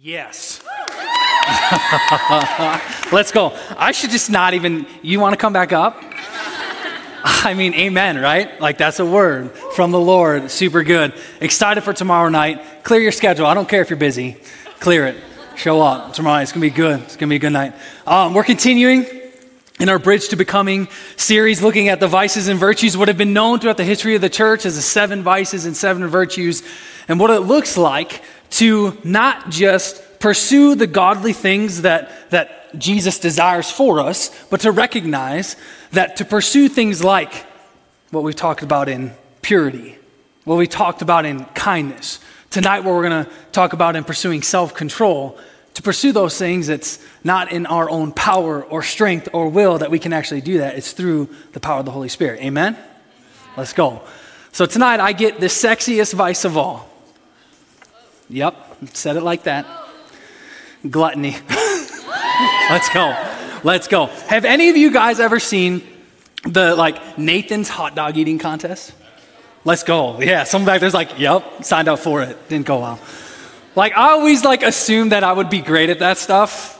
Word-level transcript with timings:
Yes. 0.00 0.62
Let's 3.12 3.32
go. 3.32 3.52
I 3.76 3.90
should 3.90 4.10
just 4.10 4.30
not 4.30 4.54
even, 4.54 4.86
you 5.02 5.18
want 5.18 5.32
to 5.32 5.36
come 5.36 5.52
back 5.52 5.72
up? 5.72 5.96
I 7.24 7.54
mean, 7.56 7.74
amen, 7.74 8.20
right? 8.20 8.60
Like 8.60 8.78
that's 8.78 9.00
a 9.00 9.04
word 9.04 9.50
from 9.74 9.90
the 9.90 9.98
Lord. 9.98 10.52
Super 10.52 10.84
good. 10.84 11.14
Excited 11.40 11.80
for 11.80 11.92
tomorrow 11.92 12.28
night. 12.28 12.84
Clear 12.84 13.00
your 13.00 13.10
schedule. 13.10 13.46
I 13.46 13.54
don't 13.54 13.68
care 13.68 13.82
if 13.82 13.90
you're 13.90 13.98
busy. 13.98 14.36
Clear 14.78 15.06
it. 15.06 15.16
Show 15.56 15.82
up 15.82 16.12
tomorrow. 16.12 16.36
Night. 16.36 16.42
It's 16.42 16.52
going 16.52 16.62
to 16.62 16.70
be 16.70 16.76
good. 16.76 17.00
It's 17.00 17.16
going 17.16 17.28
to 17.28 17.32
be 17.32 17.36
a 17.36 17.40
good 17.40 17.52
night. 17.52 17.74
Um, 18.06 18.34
we're 18.34 18.44
continuing 18.44 19.04
in 19.80 19.88
our 19.88 19.98
Bridge 19.98 20.28
to 20.28 20.36
Becoming 20.36 20.86
series, 21.16 21.60
looking 21.60 21.88
at 21.88 21.98
the 21.98 22.08
vices 22.08 22.46
and 22.46 22.58
virtues, 22.58 22.96
what 22.96 23.08
have 23.08 23.18
been 23.18 23.32
known 23.32 23.58
throughout 23.58 23.76
the 23.76 23.84
history 23.84 24.14
of 24.14 24.20
the 24.20 24.30
church 24.30 24.64
as 24.64 24.76
the 24.76 24.82
seven 24.82 25.24
vices 25.24 25.66
and 25.66 25.76
seven 25.76 26.06
virtues, 26.06 26.62
and 27.08 27.18
what 27.18 27.30
it 27.30 27.40
looks 27.40 27.76
like 27.76 28.22
to 28.50 28.96
not 29.04 29.50
just 29.50 30.02
pursue 30.20 30.74
the 30.74 30.86
godly 30.86 31.32
things 31.32 31.82
that, 31.82 32.30
that 32.30 32.78
Jesus 32.78 33.18
desires 33.18 33.70
for 33.70 34.00
us, 34.00 34.30
but 34.50 34.60
to 34.60 34.72
recognize 34.72 35.56
that 35.92 36.16
to 36.16 36.24
pursue 36.24 36.68
things 36.68 37.02
like 37.02 37.46
what 38.10 38.22
we've 38.22 38.36
talked 38.36 38.62
about 38.62 38.88
in 38.88 39.12
purity, 39.42 39.98
what 40.44 40.56
we 40.56 40.66
talked 40.66 41.02
about 41.02 41.24
in 41.24 41.44
kindness, 41.46 42.20
tonight, 42.50 42.80
what 42.80 42.94
we're 42.94 43.08
going 43.08 43.24
to 43.24 43.30
talk 43.52 43.72
about 43.72 43.96
in 43.96 44.04
pursuing 44.04 44.42
self 44.42 44.74
control, 44.74 45.38
to 45.74 45.82
pursue 45.82 46.10
those 46.10 46.36
things, 46.36 46.68
it's 46.68 46.98
not 47.22 47.52
in 47.52 47.64
our 47.66 47.88
own 47.88 48.10
power 48.10 48.64
or 48.64 48.82
strength 48.82 49.28
or 49.32 49.48
will 49.48 49.78
that 49.78 49.90
we 49.90 49.98
can 50.00 50.12
actually 50.12 50.40
do 50.40 50.58
that. 50.58 50.76
It's 50.76 50.92
through 50.92 51.28
the 51.52 51.60
power 51.60 51.78
of 51.78 51.84
the 51.84 51.92
Holy 51.92 52.08
Spirit. 52.08 52.40
Amen? 52.40 52.76
Let's 53.56 53.72
go. 53.72 54.02
So 54.50 54.66
tonight, 54.66 54.98
I 54.98 55.12
get 55.12 55.38
the 55.38 55.46
sexiest 55.46 56.14
vice 56.14 56.44
of 56.44 56.56
all. 56.56 56.87
Yep, 58.30 58.54
said 58.92 59.16
it 59.16 59.22
like 59.22 59.44
that. 59.44 59.66
Gluttony. 60.88 61.36
Let's 62.70 62.88
go. 62.90 63.14
Let's 63.64 63.88
go. 63.88 64.06
Have 64.06 64.44
any 64.44 64.68
of 64.68 64.76
you 64.76 64.92
guys 64.92 65.18
ever 65.18 65.40
seen 65.40 65.82
the 66.44 66.76
like 66.76 67.18
Nathan's 67.18 67.68
hot 67.68 67.94
dog 67.94 68.16
eating 68.16 68.38
contest? 68.38 68.92
Let's 69.64 69.82
go. 69.82 70.20
Yeah, 70.20 70.44
some 70.44 70.64
back 70.64 70.80
there's 70.80 70.94
like, 70.94 71.18
yep, 71.18 71.64
signed 71.64 71.88
up 71.88 71.98
for 71.98 72.22
it. 72.22 72.48
Didn't 72.48 72.66
go 72.66 72.80
well. 72.80 73.00
Like 73.74 73.92
I 73.92 74.10
always 74.10 74.44
like 74.44 74.62
assumed 74.62 75.12
that 75.12 75.24
I 75.24 75.32
would 75.32 75.50
be 75.50 75.60
great 75.60 75.90
at 75.90 75.98
that 76.00 76.18
stuff. 76.18 76.76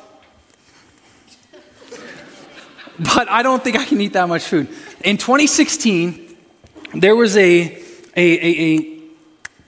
But 2.99 3.29
I 3.29 3.43
don't 3.43 3.63
think 3.63 3.77
I 3.77 3.85
can 3.85 4.01
eat 4.01 4.13
that 4.15 4.29
much 4.29 4.45
food. 4.45 4.69
In 5.05 5.17
2016, 5.17 6.37
there 6.95 7.15
was 7.15 7.37
a 7.37 7.83
a, 8.17 8.17
a, 8.17 8.61
a 8.61 8.98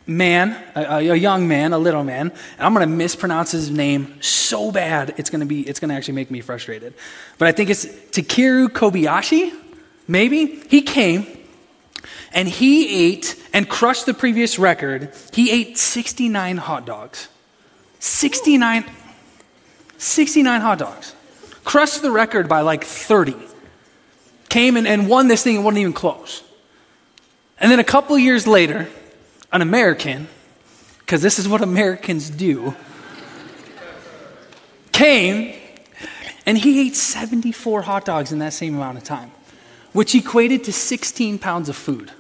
man, 0.07 0.57
a, 0.75 1.11
a, 1.11 1.15
young 1.15 1.47
man, 1.47 1.73
a 1.73 1.79
little 1.79 2.05
man, 2.05 2.31
and 2.31 2.61
I'm 2.61 2.75
going 2.75 2.89
to 2.89 2.95
mispronounce 2.95 3.53
his 3.53 3.71
name 3.71 4.21
so 4.23 4.73
bad 4.73 5.15
it's 5.17 5.31
going 5.31 5.41
to 5.41 5.47
be 5.47 5.61
it's 5.69 5.81
going 5.81 5.89
to 5.91 5.95
actually 5.95 6.15
make 6.15 6.31
me 6.31 6.41
frustrated. 6.41 6.95
But 7.39 7.49
I 7.49 7.53
think 7.53 7.71
it's 7.71 7.87
Takeru 7.87 8.69
Kobayashi, 8.69 9.53
maybe. 10.09 10.63
He 10.69 10.83
came 10.83 11.27
and 12.33 12.49
he 12.49 13.09
ate 13.13 13.37
and 13.53 13.69
crushed 13.69 14.07
the 14.07 14.15
previous 14.15 14.59
record. 14.59 15.15
He 15.33 15.51
ate 15.51 15.79
69 15.79 16.57
hot 16.57 16.87
dogs. 16.87 17.29
69 17.99 18.85
69 20.01 20.61
hot 20.63 20.79
dogs. 20.79 21.15
Crushed 21.63 22.01
the 22.01 22.11
record 22.11 22.49
by 22.49 22.63
like 22.63 22.85
30. 22.85 23.37
Came 24.49 24.79
and, 24.79 24.89
and 24.89 25.09
won 25.09 25.29
this 25.29 25.45
thing 25.45 25.57
and 25.57 25.65
wasn't 25.65 25.81
even 25.81 25.93
close. 25.93 26.43
And 27.59 27.71
then 27.71 27.79
a 27.79 27.85
couple 27.85 28.19
years 28.19 28.47
later, 28.47 28.89
an 29.53 29.63
American, 29.63 30.29
because 31.01 31.23
this 31.23 31.39
is 31.39 31.49
what 31.49 31.61
Americans 31.61 32.31
do, 32.31 32.75
came 34.93 35.55
and 36.47 36.59
he 36.59 36.87
ate 36.87 36.97
74 36.97 37.83
hot 37.83 38.05
dogs 38.05 38.33
in 38.33 38.39
that 38.41 38.53
same 38.53 38.75
amount 38.75 38.99
of 38.99 39.05
time, 39.05 39.31
which 39.93 40.15
equated 40.15 40.65
to 40.65 40.73
16 40.73 41.39
pounds 41.39 41.69
of 41.69 41.77
food, 41.77 42.11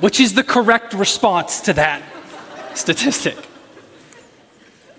which 0.00 0.20
is 0.20 0.34
the 0.34 0.42
correct 0.44 0.92
response 0.92 1.60
to 1.62 1.72
that 1.74 2.02
statistic. 2.74 3.36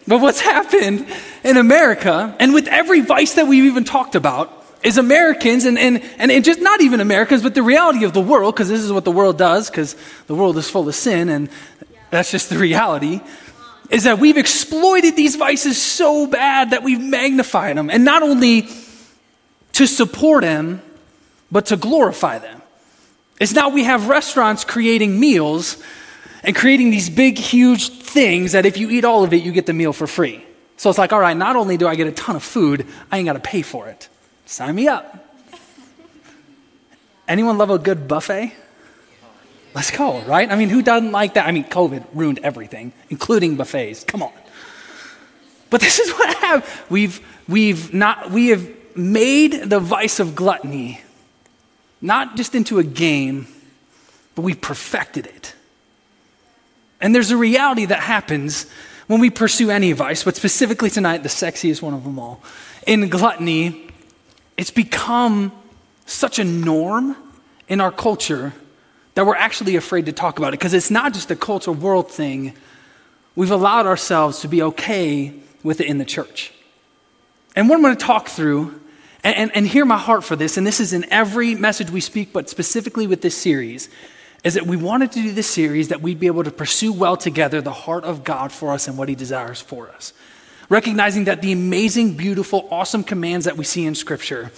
But 0.08 0.22
what's 0.22 0.42
happened 0.42 1.08
in 1.44 1.58
America, 1.58 2.36
and 2.40 2.54
with 2.54 2.68
every 2.68 3.02
vice 3.02 3.36
that 3.36 3.48
we've 3.48 3.66
even 3.66 3.84
talked 3.84 4.16
about, 4.16 4.61
is 4.84 4.98
Americans, 4.98 5.66
and, 5.66 5.78
and, 5.78 6.02
and 6.18 6.44
just 6.44 6.60
not 6.60 6.82
even 6.82 7.00
Americans, 7.00 7.44
but 7.44 7.54
the 7.54 7.64
reality 7.64 8.04
of 8.04 8.14
the 8.14 8.22
world, 8.22 8.56
because 8.56 8.70
this 8.70 8.82
is 8.82 8.92
what 8.92 9.06
the 9.06 9.12
world 9.12 9.38
does, 9.38 9.70
because 9.70 9.96
the 10.28 10.36
world 10.36 10.58
is 10.58 10.70
full 10.70 10.88
of 10.88 10.96
sin, 10.96 11.30
and 11.30 11.50
that's 12.10 12.32
just 12.32 12.50
the 12.50 12.58
reality, 12.58 13.22
is 13.90 14.06
that 14.06 14.20
we've 14.20 14.38
exploited 14.38 15.16
these 15.16 15.36
vices 15.36 15.82
so 15.82 16.26
bad 16.26 16.72
that 16.72 16.84
we've 16.84 17.02
magnified 17.02 17.78
them. 17.78 17.90
And 17.90 18.06
not 18.06 18.24
only 18.24 18.68
to 19.74 19.86
support 19.86 20.44
them, 20.44 20.82
but 21.52 21.68
to 21.68 21.78
glorify 21.78 22.40
them. 22.40 22.62
It's 23.40 23.54
now 23.54 23.70
we 23.70 23.84
have 23.84 24.08
restaurants 24.08 24.64
creating 24.64 25.20
meals 25.20 25.82
and 26.44 26.56
creating 26.56 26.92
these 26.92 27.10
big, 27.10 27.38
huge 27.38 27.90
things 27.90 28.54
that 28.54 28.66
if 28.66 28.78
you 28.78 28.90
eat 28.90 29.04
all 29.04 29.24
of 29.24 29.34
it, 29.34 29.44
you 29.44 29.52
get 29.52 29.66
the 29.66 29.74
meal 29.74 29.94
for 29.94 30.08
free. 30.08 30.44
So 30.78 30.90
it's 30.90 30.98
like, 30.98 31.14
all 31.14 31.20
right, 31.20 31.36
not 31.36 31.56
only 31.56 31.78
do 31.78 31.88
I 31.88 31.96
get 31.96 32.08
a 32.08 32.12
ton 32.12 32.36
of 32.36 32.44
food, 32.44 32.88
I 33.12 33.18
ain't 33.18 33.26
got 33.26 33.34
to 33.34 33.40
pay 33.40 33.62
for 33.62 33.88
it. 33.88 34.10
Sign 34.52 34.76
me 34.76 34.90
up. 34.90 35.34
Anyone 37.26 37.58
love 37.58 37.70
a 37.70 37.80
good 37.80 38.06
buffet? 38.06 38.52
Let's 39.74 39.92
go, 39.92 40.20
right? 40.24 40.52
I 40.52 40.58
mean, 40.58 40.68
who 40.68 40.82
doesn't 40.82 41.14
like 41.14 41.36
that? 41.36 41.48
I 41.48 41.54
mean, 41.54 41.64
COVID 41.64 42.06
ruined 42.14 42.40
everything, 42.44 42.92
including 43.10 43.56
buffets. 43.56 44.04
Come 44.04 44.22
on. 44.22 44.34
But 45.70 45.80
this 45.80 46.00
is 46.00 46.12
what 46.12 46.36
happened. 46.36 46.70
We've, 46.90 47.26
we've 47.48 47.94
not, 47.94 48.32
we 48.32 48.50
have 48.50 48.70
made 48.94 49.54
the 49.70 49.80
vice 49.80 50.20
of 50.20 50.36
gluttony 50.36 51.00
not 52.02 52.36
just 52.36 52.54
into 52.54 52.78
a 52.78 52.84
game, 52.84 53.48
but 54.36 54.42
we've 54.42 54.60
perfected 54.60 55.28
it. 55.28 55.56
And 57.00 57.16
there's 57.16 57.32
a 57.32 57.38
reality 57.38 57.86
that 57.86 58.00
happens 58.00 58.70
when 59.08 59.22
we 59.22 59.30
pursue 59.30 59.72
any 59.72 59.94
vice, 59.94 60.26
but 60.26 60.36
specifically 60.36 60.90
tonight, 60.90 61.24
the 61.24 61.30
sexiest 61.30 61.82
one 61.82 61.94
of 61.94 62.04
them 62.04 62.20
all. 62.20 62.44
In 62.86 63.08
gluttony, 63.08 63.91
it's 64.62 64.70
become 64.70 65.52
such 66.06 66.38
a 66.38 66.44
norm 66.44 67.18
in 67.68 67.82
our 67.82 67.92
culture 67.92 68.54
that 69.16 69.26
we're 69.26 69.36
actually 69.36 69.76
afraid 69.76 70.06
to 70.06 70.12
talk 70.12 70.38
about 70.38 70.50
it 70.50 70.60
because 70.60 70.76
it's 70.76 70.92
not 70.92 71.16
just 71.16 71.32
a 71.32 71.36
cultural 71.36 71.76
world 71.76 72.12
thing. 72.12 72.54
We've 73.36 73.50
allowed 73.50 73.88
ourselves 73.88 74.42
to 74.42 74.48
be 74.48 74.62
okay 74.62 75.34
with 75.64 75.82
it 75.82 75.88
in 75.88 75.98
the 75.98 76.06
church. 76.06 76.54
And 77.56 77.68
what 77.68 77.78
I'm 77.78 77.82
going 77.82 77.98
to 77.98 78.06
talk 78.06 78.28
through, 78.28 78.80
and, 79.24 79.36
and, 79.36 79.56
and 79.56 79.68
hear 79.68 79.84
my 79.84 79.98
heart 79.98 80.24
for 80.24 80.36
this, 80.36 80.58
and 80.58 80.68
this 80.68 80.80
is 80.80 80.94
in 80.94 81.12
every 81.12 81.56
message 81.56 81.90
we 81.90 82.00
speak, 82.00 82.32
but 82.32 82.48
specifically 82.48 83.08
with 83.08 83.24
this 83.24 83.36
series, 83.36 83.90
is 84.44 84.54
that 84.54 84.68
we 84.68 84.78
wanted 84.78 85.12
to 85.14 85.24
do 85.24 85.32
this 85.32 85.50
series 85.50 85.88
that 85.88 86.02
we'd 86.02 86.20
be 86.20 86.28
able 86.28 86.44
to 86.44 86.52
pursue 86.52 86.94
well 86.94 87.18
together 87.18 87.62
the 87.62 87.74
heart 87.74 88.04
of 88.04 88.24
God 88.24 88.52
for 88.52 88.74
us 88.74 88.88
and 88.88 88.96
what 88.96 89.10
He 89.10 89.16
desires 89.16 89.60
for 89.60 89.90
us 89.90 90.14
recognizing 90.72 91.26
that 91.26 91.42
the 91.42 91.52
amazing, 91.52 92.14
beautiful, 92.14 92.66
awesome 92.72 93.04
commands 93.04 93.46
that 93.46 93.58
we 93.58 93.66
see 93.66 93.86
in 93.86 93.94
Scripture 93.94 94.50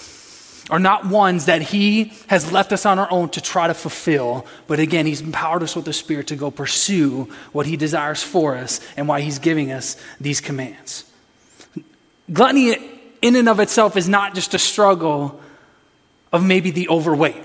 are 0.70 0.78
not 0.78 1.08
ones 1.08 1.48
that 1.48 1.64
He 1.64 2.14
has 2.28 2.52
left 2.52 2.72
us 2.72 2.86
on 2.86 3.00
our 3.00 3.12
own 3.12 3.30
to 3.30 3.42
try 3.42 3.66
to 3.66 3.74
fulfill, 3.74 4.46
but 4.68 4.80
again, 4.80 5.08
He's 5.08 5.22
empowered 5.22 5.64
us 5.64 5.76
with 5.76 5.86
the 5.86 5.92
Spirit 5.92 6.28
to 6.28 6.36
go 6.36 6.52
pursue 6.52 7.28
what 7.52 7.66
He 7.66 7.78
desires 7.78 8.22
for 8.22 8.56
us 8.56 8.80
and 8.96 9.08
why 9.08 9.22
He's 9.22 9.40
giving 9.40 9.72
us 9.72 9.98
these 10.22 10.40
commands. 10.40 11.04
Gluttony, 12.32 12.76
in 13.24 13.36
and 13.36 13.50
of 13.50 13.60
itself, 13.60 13.98
is 13.98 14.08
not 14.08 14.36
just 14.36 14.54
a 14.54 14.60
struggle 14.60 15.42
of 16.32 16.46
maybe 16.46 16.70
the 16.70 16.90
overweight. 16.90 17.44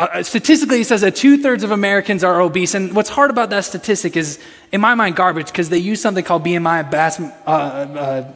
Uh, 0.00 0.08
uh, 0.14 0.22
statistically, 0.22 0.80
it 0.80 0.86
says 0.86 1.02
that 1.02 1.14
two 1.14 1.36
thirds 1.36 1.62
of 1.62 1.72
Americans 1.72 2.24
are 2.24 2.40
obese. 2.40 2.72
And 2.72 2.96
what's 2.96 3.10
hard 3.10 3.30
about 3.30 3.50
that 3.50 3.66
statistic 3.66 4.16
is, 4.16 4.38
in 4.72 4.80
my 4.80 4.94
mind, 4.94 5.14
garbage 5.14 5.48
because 5.48 5.68
they 5.68 5.76
use 5.76 6.00
something 6.00 6.24
called 6.24 6.42
BMI. 6.42 6.90
Bass, 6.90 7.20
uh, 7.20 7.46
uh, 7.46 8.32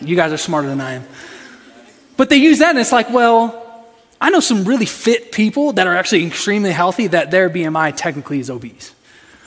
you 0.00 0.16
guys 0.16 0.32
are 0.32 0.36
smarter 0.36 0.66
than 0.66 0.80
I 0.80 0.94
am. 0.94 1.04
But 2.16 2.28
they 2.28 2.38
use 2.38 2.58
that, 2.58 2.70
and 2.70 2.78
it's 2.80 2.90
like, 2.90 3.08
well, 3.10 3.86
I 4.20 4.30
know 4.30 4.40
some 4.40 4.64
really 4.64 4.84
fit 4.84 5.30
people 5.30 5.74
that 5.74 5.86
are 5.86 5.94
actually 5.94 6.26
extremely 6.26 6.72
healthy 6.72 7.06
that 7.06 7.30
their 7.30 7.48
BMI 7.48 7.96
technically 7.96 8.40
is 8.40 8.50
obese. 8.50 8.92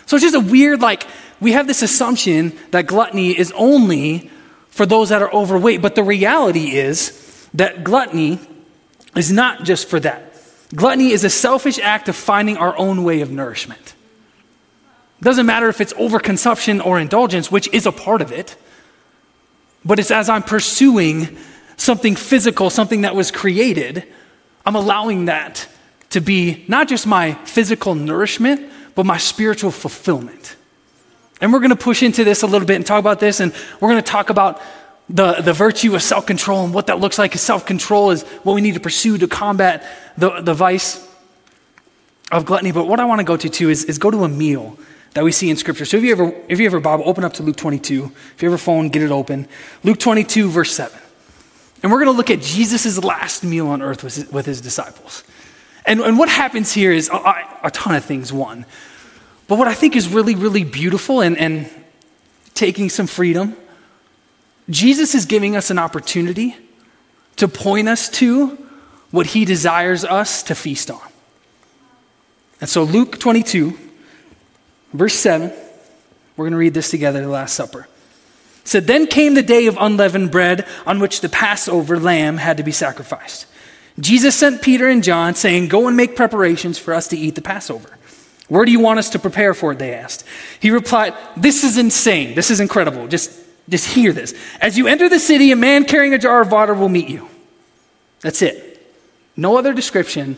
So 0.05 0.15
it's 0.15 0.23
just 0.23 0.35
a 0.35 0.39
weird, 0.39 0.79
like, 0.79 1.05
we 1.41 1.51
have 1.51 1.67
this 1.67 1.81
assumption 1.81 2.57
that 2.71 2.87
gluttony 2.87 3.37
is 3.37 3.51
only 3.51 4.31
for 4.69 4.85
those 4.85 5.09
that 5.09 5.21
are 5.21 5.31
overweight. 5.33 5.81
But 5.81 5.95
the 5.95 6.03
reality 6.03 6.71
is 6.71 7.49
that 7.53 7.83
gluttony 7.83 8.39
is 9.13 9.29
not 9.29 9.65
just 9.65 9.89
for 9.89 9.99
that. 9.99 10.22
Gluttony 10.73 11.11
is 11.11 11.23
a 11.23 11.29
selfish 11.29 11.77
act 11.79 12.09
of 12.09 12.15
finding 12.15 12.57
our 12.57 12.77
own 12.77 13.03
way 13.03 13.21
of 13.21 13.31
nourishment. 13.31 13.95
It 15.19 15.23
doesn't 15.23 15.45
matter 15.45 15.69
if 15.69 15.79
it's 15.79 15.93
overconsumption 15.93 16.83
or 16.85 16.99
indulgence, 16.99 17.51
which 17.51 17.69
is 17.73 17.85
a 17.85 17.91
part 17.91 18.21
of 18.21 18.31
it, 18.31 18.55
but 19.85 19.99
it's 19.99 20.11
as 20.11 20.29
I'm 20.29 20.43
pursuing 20.43 21.37
something 21.77 22.15
physical, 22.15 22.69
something 22.69 23.01
that 23.01 23.15
was 23.15 23.31
created, 23.31 24.05
I'm 24.65 24.75
allowing 24.75 25.25
that 25.25 25.67
to 26.11 26.21
be 26.21 26.63
not 26.67 26.87
just 26.87 27.05
my 27.05 27.33
physical 27.45 27.95
nourishment, 27.95 28.71
but 28.95 29.05
my 29.05 29.17
spiritual 29.17 29.71
fulfillment. 29.71 30.55
And 31.41 31.51
we're 31.51 31.59
going 31.59 31.71
to 31.71 31.75
push 31.75 32.03
into 32.03 32.23
this 32.23 32.43
a 32.43 32.47
little 32.47 32.67
bit 32.67 32.75
and 32.75 32.85
talk 32.85 32.99
about 32.99 33.19
this, 33.19 33.39
and 33.39 33.53
we're 33.79 33.89
going 33.89 34.03
to 34.03 34.11
talk 34.11 34.29
about 34.29 34.61
the, 35.13 35.33
the 35.35 35.53
virtue 35.53 35.95
of 35.95 36.01
self 36.01 36.25
control 36.25 36.65
and 36.65 36.73
what 36.73 36.87
that 36.87 36.99
looks 36.99 37.17
like. 37.17 37.35
Is 37.35 37.41
Self 37.41 37.65
control 37.65 38.09
is 38.11 38.23
what 38.43 38.53
we 38.53 38.61
need 38.61 38.73
to 38.73 38.79
pursue 38.79 39.17
to 39.19 39.27
combat 39.27 39.85
the, 40.17 40.41
the 40.41 40.53
vice 40.53 41.07
of 42.31 42.45
gluttony. 42.45 42.71
But 42.71 42.87
what 42.87 42.99
I 42.99 43.05
want 43.05 43.19
to 43.19 43.23
go 43.23 43.37
to 43.37 43.47
too 43.47 43.69
is, 43.69 43.85
is 43.85 43.99
go 43.99 44.09
to 44.09 44.23
a 44.23 44.29
meal 44.29 44.77
that 45.13 45.23
we 45.23 45.31
see 45.31 45.51
in 45.51 45.55
Scripture. 45.55 45.85
So 45.85 45.97
if 45.97 46.03
you 46.03 46.11
ever, 46.11 46.33
if 46.49 46.59
you 46.59 46.65
ever, 46.65 46.79
Bob, 46.79 47.01
open 47.05 47.23
up 47.23 47.33
to 47.33 47.43
Luke 47.43 47.55
22. 47.55 48.11
If 48.35 48.41
you 48.41 48.49
ever 48.49 48.57
phone, 48.57 48.89
get 48.89 49.03
it 49.03 49.11
open. 49.11 49.47
Luke 49.83 49.99
22, 49.99 50.49
verse 50.49 50.73
7. 50.73 50.99
And 51.83 51.91
we're 51.91 51.99
going 51.99 52.11
to 52.11 52.17
look 52.17 52.31
at 52.31 52.41
Jesus' 52.41 53.03
last 53.03 53.43
meal 53.43 53.67
on 53.67 53.83
earth 53.83 54.03
with 54.03 54.15
his, 54.15 54.31
with 54.31 54.47
his 54.47 54.61
disciples. 54.61 55.23
And, 55.85 55.99
and 55.99 56.17
what 56.17 56.29
happens 56.29 56.71
here 56.71 56.91
is 56.91 57.09
a, 57.09 57.59
a 57.61 57.69
ton 57.71 57.93
of 57.93 58.03
things, 58.03 58.33
one. 58.33 58.65
But 59.47 59.59
what 59.59 59.67
I 59.67 59.73
think 59.75 59.95
is 59.95 60.07
really, 60.07 60.33
really 60.33 60.63
beautiful 60.63 61.21
and, 61.21 61.37
and 61.37 61.69
taking 62.55 62.89
some 62.89 63.05
freedom, 63.05 63.55
Jesus 64.69 65.13
is 65.15 65.25
giving 65.25 65.55
us 65.55 65.69
an 65.69 65.79
opportunity 65.79 66.55
to 67.35 67.47
point 67.47 67.87
us 67.87 68.09
to 68.09 68.57
what 69.11 69.27
he 69.27 69.45
desires 69.45 70.03
us 70.03 70.43
to 70.43 70.55
feast 70.55 70.89
on. 70.89 71.01
And 72.61 72.69
so, 72.69 72.83
Luke 72.83 73.19
22, 73.19 73.77
verse 74.93 75.15
7, 75.15 75.51
we're 76.35 76.45
going 76.45 76.53
to 76.53 76.57
read 76.57 76.73
this 76.73 76.89
together, 76.89 77.21
the 77.21 77.27
Last 77.27 77.55
Supper. 77.55 77.87
It 78.61 78.67
said, 78.67 78.87
Then 78.87 79.07
came 79.07 79.33
the 79.33 79.43
day 79.43 79.67
of 79.67 79.77
unleavened 79.79 80.31
bread 80.31 80.65
on 80.85 80.99
which 80.99 81.21
the 81.21 81.29
Passover 81.29 81.99
lamb 81.99 82.37
had 82.37 82.57
to 82.57 82.63
be 82.63 82.71
sacrificed. 82.71 83.45
Jesus 83.99 84.35
sent 84.35 84.61
Peter 84.61 84.87
and 84.87 85.03
John, 85.03 85.35
saying, 85.35 85.67
Go 85.67 85.87
and 85.87 85.97
make 85.97 86.15
preparations 86.15 86.79
for 86.79 86.93
us 86.93 87.07
to 87.09 87.17
eat 87.17 87.35
the 87.35 87.41
Passover. 87.41 87.97
Where 88.47 88.65
do 88.65 88.71
you 88.71 88.79
want 88.79 88.99
us 88.99 89.09
to 89.11 89.19
prepare 89.19 89.53
for 89.53 89.73
it? 89.73 89.79
They 89.79 89.93
asked. 89.93 90.25
He 90.59 90.71
replied, 90.71 91.13
This 91.37 91.63
is 91.63 91.77
insane. 91.77 92.33
This 92.33 92.49
is 92.49 92.59
incredible. 92.59 93.07
Just, 93.07 93.42
just 93.69 93.87
hear 93.87 94.11
this. 94.11 94.33
As 94.59 94.77
you 94.77 94.87
enter 94.87 95.09
the 95.09 95.19
city, 95.19 95.51
a 95.51 95.55
man 95.55 95.85
carrying 95.85 96.13
a 96.13 96.17
jar 96.17 96.41
of 96.41 96.51
water 96.51 96.73
will 96.73 96.89
meet 96.89 97.09
you. 97.09 97.29
That's 98.21 98.41
it. 98.41 98.73
No 99.35 99.57
other 99.57 99.73
description 99.73 100.37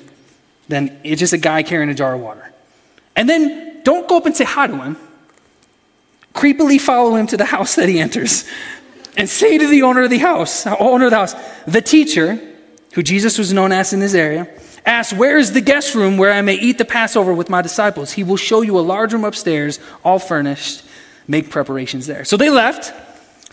than 0.68 1.00
it's 1.04 1.19
just 1.19 1.33
a 1.33 1.38
guy 1.38 1.63
carrying 1.63 1.89
a 1.89 1.94
jar 1.94 2.16
of 2.16 2.22
water. 2.22 2.51
And 3.16 3.30
then 3.30 3.81
don't 3.83 4.07
go 4.07 4.18
up 4.18 4.25
and 4.25 4.36
say 4.36 4.44
hi 4.44 4.68
to 4.68 4.75
him. 4.75 4.98
Creepily 6.33 6.80
follow 6.80 7.16
him 7.16 7.27
to 7.27 7.38
the 7.38 7.45
house 7.56 7.75
that 7.75 7.89
he 7.89 8.00
enters 8.00 8.45
and 9.18 9.30
say 9.30 9.57
to 9.57 9.68
the 9.68 9.83
owner 9.83 10.04
of 10.04 10.10
the 10.10 10.18
house, 10.18 10.68
owner 10.68 11.06
of 11.06 11.12
the 11.12 11.18
house, 11.18 11.36
the 11.66 11.81
teacher, 11.81 12.39
who 12.94 13.04
Jesus 13.04 13.38
was 13.38 13.54
known 13.54 13.72
as 13.72 13.94
in 13.94 14.00
this 14.00 14.13
area, 14.13 14.48
ask, 14.86 15.16
Where 15.16 15.38
is 15.38 15.54
the 15.54 15.62
guest 15.62 15.95
room 15.95 16.18
where 16.18 16.31
I 16.31 16.42
may 16.42 16.56
eat 16.56 16.77
the 16.77 16.86
Passover 16.86 17.33
with 17.33 17.50
my 17.50 17.62
disciples? 17.62 18.13
He 18.13 18.24
will 18.24 18.38
show 18.38 18.62
you 18.62 18.77
a 18.77 18.81
large 18.81 19.13
room 19.13 19.24
upstairs, 19.24 19.80
all 20.04 20.19
furnished. 20.19 20.83
Make 21.27 21.50
preparations 21.50 22.06
there. 22.06 22.24
So 22.24 22.38
they 22.38 22.50
left, 22.50 22.94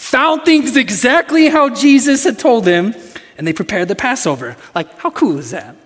found 0.03 0.45
things 0.45 0.77
exactly 0.77 1.49
how 1.49 1.71
Jesus 1.71 2.25
had 2.25 2.39
told 2.39 2.65
them, 2.65 2.95
and 3.39 3.47
they 3.47 3.53
prepared 3.53 3.87
the 3.87 3.95
Passover. 3.95 4.57
Like, 4.75 4.99
how 4.99 5.11
cool 5.11 5.39
is 5.39 5.53
that? 5.53 5.77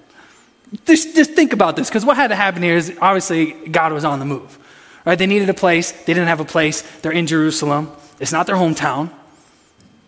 Just, 0.87 1.15
just 1.15 1.33
think 1.33 1.53
about 1.53 1.77
this, 1.77 1.89
because 1.89 2.05
what 2.05 2.17
had 2.17 2.29
to 2.29 2.35
happen 2.35 2.63
here 2.63 2.77
is 2.77 2.97
obviously 3.01 3.53
God 3.69 3.93
was 3.93 4.05
on 4.05 4.19
the 4.19 4.25
move. 4.25 4.59
Right? 5.05 5.19
They 5.19 5.27
needed 5.27 5.49
a 5.51 5.55
place. 5.55 5.93
They 5.93 6.15
didn't 6.15 6.29
have 6.29 6.41
a 6.41 6.45
place. 6.45 6.81
They're 7.01 7.13
in 7.13 7.27
Jerusalem. 7.27 7.93
It's 8.19 8.33
not 8.33 8.47
their 8.47 8.57
hometown. 8.57 9.11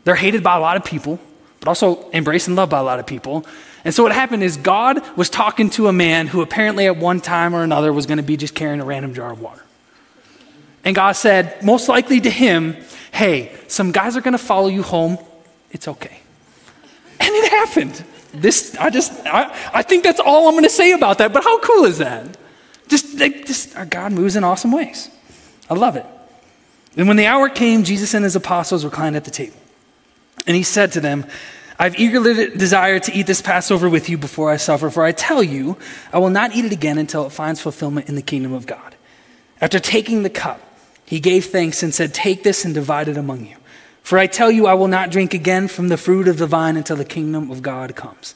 They're 0.04 0.16
hated 0.16 0.42
by 0.42 0.56
a 0.56 0.60
lot 0.60 0.76
of 0.76 0.84
people, 0.84 1.20
but 1.60 1.68
also 1.68 2.10
embraced 2.10 2.48
and 2.48 2.56
loved 2.56 2.70
by 2.70 2.78
a 2.78 2.82
lot 2.82 2.98
of 2.98 3.06
people. 3.06 3.44
And 3.84 3.94
so 3.94 4.02
what 4.02 4.12
happened 4.12 4.42
is 4.42 4.56
God 4.56 5.06
was 5.16 5.30
talking 5.30 5.70
to 5.70 5.86
a 5.86 5.92
man 5.92 6.26
who 6.26 6.40
apparently 6.40 6.86
at 6.86 6.96
one 6.96 7.20
time 7.20 7.54
or 7.54 7.62
another 7.62 7.92
was 7.92 8.06
going 8.06 8.16
to 8.16 8.24
be 8.24 8.36
just 8.36 8.54
carrying 8.54 8.80
a 8.80 8.84
random 8.84 9.14
jar 9.14 9.30
of 9.30 9.40
water. 9.40 9.62
And 10.84 10.94
God 10.94 11.12
said, 11.12 11.62
most 11.62 11.88
likely 11.88 12.20
to 12.20 12.30
him, 12.30 12.76
hey, 13.12 13.54
some 13.68 13.92
guys 13.92 14.16
are 14.16 14.20
going 14.20 14.32
to 14.32 14.38
follow 14.38 14.68
you 14.68 14.82
home. 14.82 15.18
It's 15.70 15.88
okay. 15.88 16.20
And 17.20 17.30
it 17.30 17.50
happened. 17.50 18.04
This, 18.32 18.76
I 18.78 18.90
just, 18.90 19.12
I, 19.26 19.70
I 19.74 19.82
think 19.82 20.04
that's 20.04 20.20
all 20.20 20.46
I'm 20.46 20.54
going 20.54 20.62
to 20.62 20.70
say 20.70 20.92
about 20.92 21.18
that. 21.18 21.32
But 21.32 21.42
how 21.42 21.58
cool 21.60 21.84
is 21.84 21.98
that? 21.98 22.36
Just, 22.86 23.18
just 23.18 23.76
our 23.76 23.84
God 23.84 24.12
moves 24.12 24.36
in 24.36 24.44
awesome 24.44 24.70
ways. 24.70 25.10
I 25.68 25.74
love 25.74 25.96
it. 25.96 26.06
And 26.96 27.08
when 27.08 27.16
the 27.16 27.26
hour 27.26 27.48
came, 27.48 27.84
Jesus 27.84 28.14
and 28.14 28.24
his 28.24 28.36
apostles 28.36 28.84
reclined 28.84 29.16
at 29.16 29.24
the 29.24 29.30
table. 29.30 29.56
And 30.46 30.56
he 30.56 30.62
said 30.62 30.92
to 30.92 31.00
them, 31.00 31.26
I've 31.78 31.98
eagerly 31.98 32.50
desired 32.56 33.04
to 33.04 33.12
eat 33.12 33.26
this 33.26 33.40
Passover 33.40 33.88
with 33.88 34.08
you 34.08 34.18
before 34.18 34.50
I 34.50 34.56
suffer, 34.56 34.90
for 34.90 35.04
I 35.04 35.12
tell 35.12 35.42
you, 35.42 35.76
I 36.12 36.18
will 36.18 36.30
not 36.30 36.54
eat 36.54 36.64
it 36.64 36.72
again 36.72 36.98
until 36.98 37.24
it 37.26 37.30
finds 37.30 37.60
fulfillment 37.60 38.08
in 38.08 38.16
the 38.16 38.22
kingdom 38.22 38.52
of 38.52 38.66
God. 38.66 38.96
After 39.60 39.78
taking 39.78 40.24
the 40.24 40.30
cup, 40.30 40.60
he 41.08 41.20
gave 41.20 41.46
thanks 41.46 41.82
and 41.82 41.94
said, 41.94 42.12
Take 42.12 42.42
this 42.42 42.66
and 42.66 42.74
divide 42.74 43.08
it 43.08 43.16
among 43.16 43.46
you. 43.46 43.56
For 44.02 44.18
I 44.18 44.26
tell 44.26 44.50
you, 44.50 44.66
I 44.66 44.74
will 44.74 44.88
not 44.88 45.10
drink 45.10 45.32
again 45.32 45.66
from 45.66 45.88
the 45.88 45.96
fruit 45.96 46.28
of 46.28 46.36
the 46.36 46.46
vine 46.46 46.76
until 46.76 46.96
the 46.96 47.04
kingdom 47.06 47.50
of 47.50 47.62
God 47.62 47.96
comes. 47.96 48.34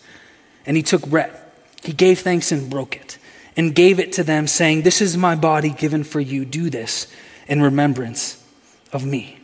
And 0.64 0.74
he 0.74 0.82
took 0.82 1.06
bread. 1.06 1.38
He 1.82 1.92
gave 1.92 2.20
thanks 2.20 2.50
and 2.50 2.70
broke 2.70 2.96
it 2.96 3.18
and 3.58 3.74
gave 3.74 4.00
it 4.00 4.12
to 4.12 4.24
them, 4.24 4.46
saying, 4.46 4.82
This 4.82 5.02
is 5.02 5.18
my 5.18 5.34
body 5.34 5.68
given 5.68 6.02
for 6.02 6.18
you. 6.18 6.46
Do 6.46 6.70
this 6.70 7.12
in 7.46 7.60
remembrance 7.60 8.42
of 8.90 9.04
me. 9.04 9.38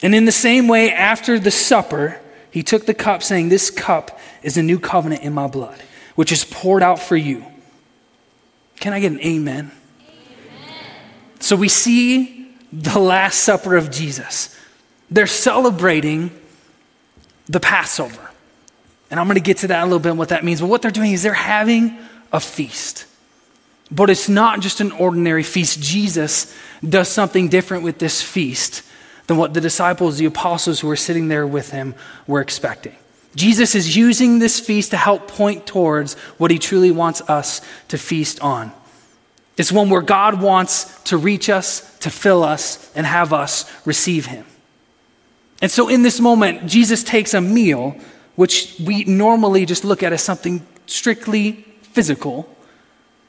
And 0.00 0.14
in 0.14 0.24
the 0.24 0.32
same 0.32 0.68
way, 0.68 0.92
after 0.92 1.40
the 1.40 1.50
supper, 1.50 2.20
he 2.52 2.62
took 2.62 2.86
the 2.86 2.94
cup, 2.94 3.24
saying, 3.24 3.48
This 3.48 3.68
cup 3.68 4.16
is 4.44 4.56
a 4.56 4.62
new 4.62 4.78
covenant 4.78 5.22
in 5.22 5.32
my 5.32 5.48
blood, 5.48 5.82
which 6.14 6.30
is 6.30 6.44
poured 6.44 6.84
out 6.84 7.00
for 7.00 7.16
you. 7.16 7.44
Can 8.76 8.92
I 8.92 9.00
get 9.00 9.10
an 9.10 9.20
amen? 9.22 9.72
amen? 9.72 9.72
So 11.40 11.56
we 11.56 11.68
see 11.68 12.39
the 12.72 12.98
Last 12.98 13.40
Supper 13.40 13.76
of 13.76 13.90
Jesus. 13.90 14.56
They're 15.10 15.26
celebrating 15.26 16.30
the 17.48 17.60
Passover. 17.60 18.30
And 19.10 19.18
I'm 19.18 19.26
going 19.26 19.34
to 19.34 19.40
get 19.40 19.58
to 19.58 19.68
that 19.68 19.82
a 19.82 19.84
little 19.84 19.98
bit 19.98 20.10
and 20.10 20.18
what 20.18 20.28
that 20.28 20.44
means. 20.44 20.60
But 20.60 20.68
what 20.68 20.82
they're 20.82 20.90
doing 20.90 21.12
is 21.12 21.22
they're 21.22 21.34
having 21.34 21.98
a 22.32 22.38
feast. 22.38 23.06
But 23.90 24.08
it's 24.08 24.28
not 24.28 24.60
just 24.60 24.80
an 24.80 24.92
ordinary 24.92 25.42
feast. 25.42 25.80
Jesus 25.80 26.56
does 26.88 27.08
something 27.08 27.48
different 27.48 27.82
with 27.82 27.98
this 27.98 28.22
feast 28.22 28.84
than 29.26 29.36
what 29.36 29.52
the 29.52 29.60
disciples, 29.60 30.18
the 30.18 30.26
apostles 30.26 30.80
who 30.80 30.86
were 30.86 30.96
sitting 30.96 31.26
there 31.26 31.46
with 31.46 31.72
him, 31.72 31.94
were 32.28 32.40
expecting. 32.40 32.94
Jesus 33.34 33.74
is 33.74 33.96
using 33.96 34.38
this 34.38 34.60
feast 34.60 34.90
to 34.90 34.96
help 34.96 35.28
point 35.28 35.66
towards 35.66 36.14
what 36.38 36.50
he 36.50 36.58
truly 36.58 36.90
wants 36.90 37.20
us 37.22 37.60
to 37.88 37.98
feast 37.98 38.40
on. 38.40 38.72
It's 39.60 39.70
one 39.70 39.90
where 39.90 40.00
God 40.00 40.40
wants 40.40 41.02
to 41.02 41.18
reach 41.18 41.50
us, 41.50 41.98
to 41.98 42.08
fill 42.08 42.42
us, 42.42 42.90
and 42.94 43.04
have 43.04 43.34
us 43.34 43.70
receive 43.84 44.24
him. 44.24 44.46
And 45.60 45.70
so 45.70 45.90
in 45.90 46.00
this 46.00 46.18
moment, 46.18 46.66
Jesus 46.66 47.04
takes 47.04 47.34
a 47.34 47.42
meal, 47.42 47.94
which 48.36 48.74
we 48.82 49.04
normally 49.04 49.66
just 49.66 49.84
look 49.84 50.02
at 50.02 50.14
as 50.14 50.22
something 50.22 50.66
strictly 50.86 51.66
physical, 51.82 52.48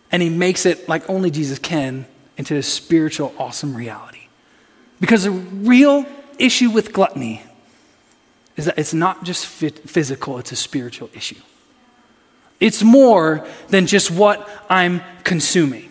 and 0.09 0.21
he 0.21 0.29
makes 0.29 0.65
it 0.65 0.87
like 0.87 1.09
only 1.09 1.31
Jesus 1.31 1.59
can 1.59 2.05
into 2.37 2.55
a 2.55 2.63
spiritual, 2.63 3.35
awesome 3.37 3.75
reality. 3.75 4.29
Because 5.01 5.25
the 5.25 5.31
real 5.31 6.05
issue 6.39 6.69
with 6.69 6.93
gluttony 6.93 7.43
is 8.55 8.63
that 8.67 8.79
it's 8.79 8.93
not 8.93 9.25
just 9.25 9.45
physical, 9.45 10.37
it's 10.37 10.53
a 10.53 10.55
spiritual 10.55 11.09
issue. 11.13 11.41
It's 12.61 12.83
more 12.83 13.45
than 13.67 13.85
just 13.85 14.09
what 14.09 14.49
I'm 14.69 15.01
consuming. 15.25 15.90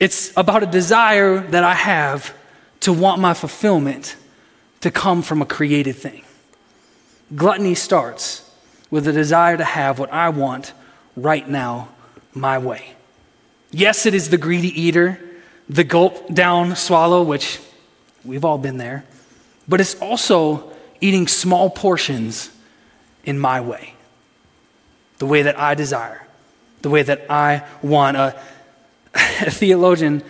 It's 0.00 0.32
about 0.36 0.62
a 0.62 0.66
desire 0.66 1.40
that 1.40 1.64
I 1.64 1.74
have 1.74 2.34
to 2.80 2.92
want 2.92 3.20
my 3.20 3.34
fulfillment 3.34 4.16
to 4.80 4.90
come 4.90 5.22
from 5.22 5.42
a 5.42 5.46
created 5.46 5.96
thing. 5.96 6.22
Gluttony 7.34 7.74
starts 7.74 8.48
with 8.90 9.08
a 9.08 9.12
desire 9.12 9.56
to 9.56 9.64
have 9.64 9.98
what 9.98 10.12
I 10.12 10.28
want 10.28 10.72
right 11.16 11.46
now, 11.48 11.88
my 12.32 12.58
way. 12.58 12.94
Yes, 13.70 14.06
it 14.06 14.14
is 14.14 14.30
the 14.30 14.38
greedy 14.38 14.80
eater, 14.80 15.20
the 15.68 15.84
gulp 15.84 16.32
down 16.32 16.76
swallow, 16.76 17.22
which 17.22 17.60
we've 18.24 18.44
all 18.44 18.56
been 18.56 18.78
there, 18.78 19.04
but 19.66 19.80
it's 19.80 19.96
also 19.96 20.72
eating 21.00 21.26
small 21.26 21.68
portions 21.68 22.50
in 23.24 23.38
my 23.38 23.60
way, 23.60 23.94
the 25.18 25.26
way 25.26 25.42
that 25.42 25.58
I 25.58 25.74
desire, 25.74 26.26
the 26.82 26.88
way 26.88 27.02
that 27.02 27.30
I 27.30 27.66
want. 27.82 28.16
A, 28.16 28.40
a 29.14 29.50
theologian 29.50 30.22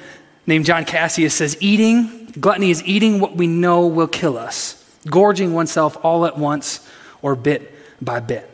named 0.47 0.65
John 0.65 0.85
Cassian 0.85 1.31
says, 1.31 1.57
Eating, 1.61 2.33
gluttony 2.41 2.71
is 2.71 2.83
eating 2.85 3.21
what 3.21 3.37
we 3.37 3.47
know 3.47 3.87
will 3.87 4.09
kill 4.09 4.39
us, 4.39 4.83
gorging 5.07 5.53
oneself 5.53 5.97
all 6.05 6.27
at 6.27 6.39
once 6.39 6.89
or 7.23 7.35
bit 7.35 7.75
by 8.01 8.21
bit. 8.21 8.51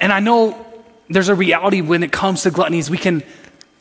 And 0.00 0.12
I 0.12 0.20
know 0.20 0.64
there's 1.08 1.28
a 1.28 1.34
reality 1.34 1.80
when 1.80 2.02
it 2.02 2.12
comes 2.12 2.42
to 2.42 2.50
gluttony 2.50 2.78
is 2.78 2.90
we 2.90 2.98
can 2.98 3.22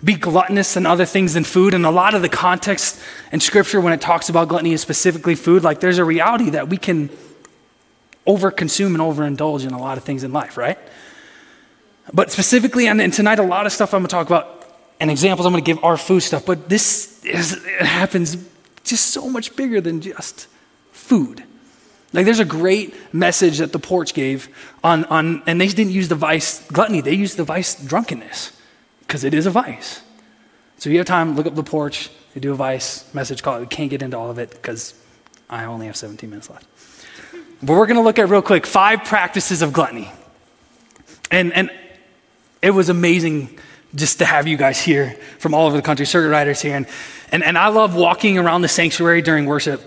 be 0.03 0.15
gluttonous 0.15 0.75
and 0.75 0.85
other 0.85 1.05
things 1.05 1.33
than 1.33 1.43
food. 1.43 1.73
And 1.73 1.85
a 1.85 1.91
lot 1.91 2.13
of 2.13 2.21
the 2.21 2.29
context 2.29 2.99
in 3.31 3.39
scripture 3.39 3.79
when 3.79 3.93
it 3.93 4.01
talks 4.01 4.29
about 4.29 4.49
gluttony 4.49 4.73
is 4.73 4.81
specifically 4.81 5.35
food, 5.35 5.63
like 5.63 5.79
there's 5.79 5.97
a 5.97 6.05
reality 6.05 6.51
that 6.51 6.67
we 6.67 6.77
can 6.77 7.09
overconsume 8.27 8.87
and 8.87 8.97
overindulge 8.97 9.65
in 9.65 9.73
a 9.73 9.79
lot 9.79 9.97
of 9.97 10.03
things 10.03 10.23
in 10.23 10.33
life, 10.33 10.57
right? 10.57 10.77
But 12.13 12.31
specifically, 12.31 12.87
and, 12.87 13.13
tonight, 13.13 13.39
a 13.39 13.43
lot 13.43 13.65
of 13.65 13.71
stuff 13.71 13.93
I'm 13.93 14.01
going 14.01 14.07
to 14.07 14.11
talk 14.11 14.27
about 14.27 14.62
and 15.03 15.11
examples 15.11 15.45
I'm 15.45 15.51
going 15.51 15.61
to 15.61 15.69
give 15.69 15.83
are 15.83 15.97
food 15.97 16.21
stuff, 16.21 16.45
but 16.45 16.69
this 16.69 17.21
is, 17.25 17.61
it 17.65 17.85
happens 17.85 18.37
just 18.85 19.07
so 19.07 19.27
much 19.27 19.53
bigger 19.57 19.81
than 19.81 19.99
just 19.99 20.47
food. 20.93 21.43
Like 22.13 22.23
there's 22.23 22.39
a 22.39 22.45
great 22.45 22.95
message 23.13 23.57
that 23.57 23.73
the 23.73 23.79
porch 23.79 24.13
gave 24.13 24.47
on, 24.81 25.03
on 25.05 25.43
and 25.45 25.59
they 25.59 25.67
didn't 25.67 25.91
use 25.91 26.07
the 26.07 26.15
vice 26.15 26.65
gluttony, 26.67 27.01
they 27.01 27.15
used 27.15 27.35
the 27.35 27.43
vice 27.43 27.75
drunkenness 27.85 28.57
because 29.01 29.25
it 29.25 29.33
is 29.33 29.45
a 29.45 29.51
vice. 29.51 30.01
So 30.77 30.89
if 30.89 30.93
you 30.93 30.99
have 30.99 31.07
time, 31.07 31.35
look 31.35 31.47
up 31.47 31.55
the 31.55 31.63
porch, 31.63 32.09
do 32.39 32.53
a 32.53 32.55
vice 32.55 33.13
message 33.13 33.43
call. 33.43 33.59
We 33.59 33.67
can't 33.67 33.89
get 33.89 34.01
into 34.01 34.17
all 34.17 34.29
of 34.29 34.39
it 34.39 34.51
because 34.51 34.93
I 35.49 35.65
only 35.65 35.87
have 35.87 35.97
17 35.97 36.29
minutes 36.29 36.49
left. 36.49 36.65
But 37.61 37.73
we're 37.73 37.87
going 37.87 37.97
to 37.97 38.03
look 38.03 38.19
at 38.19 38.29
real 38.29 38.41
quick 38.41 38.65
five 38.65 39.03
practices 39.03 39.61
of 39.61 39.73
gluttony. 39.73 40.09
And, 41.29 41.51
and 41.51 41.71
it 42.61 42.71
was 42.71 42.87
amazing 42.87 43.59
just 43.95 44.19
to 44.19 44.25
have 44.25 44.47
you 44.47 44.57
guys 44.57 44.81
here 44.81 45.17
from 45.39 45.53
all 45.53 45.67
over 45.67 45.75
the 45.75 45.81
country, 45.81 46.05
circuit 46.05 46.29
riders 46.29 46.61
here. 46.61 46.75
And, 46.75 46.87
and, 47.31 47.43
and 47.43 47.57
I 47.57 47.67
love 47.67 47.95
walking 47.95 48.37
around 48.37 48.61
the 48.61 48.67
sanctuary 48.67 49.21
during 49.21 49.45
worship 49.45 49.81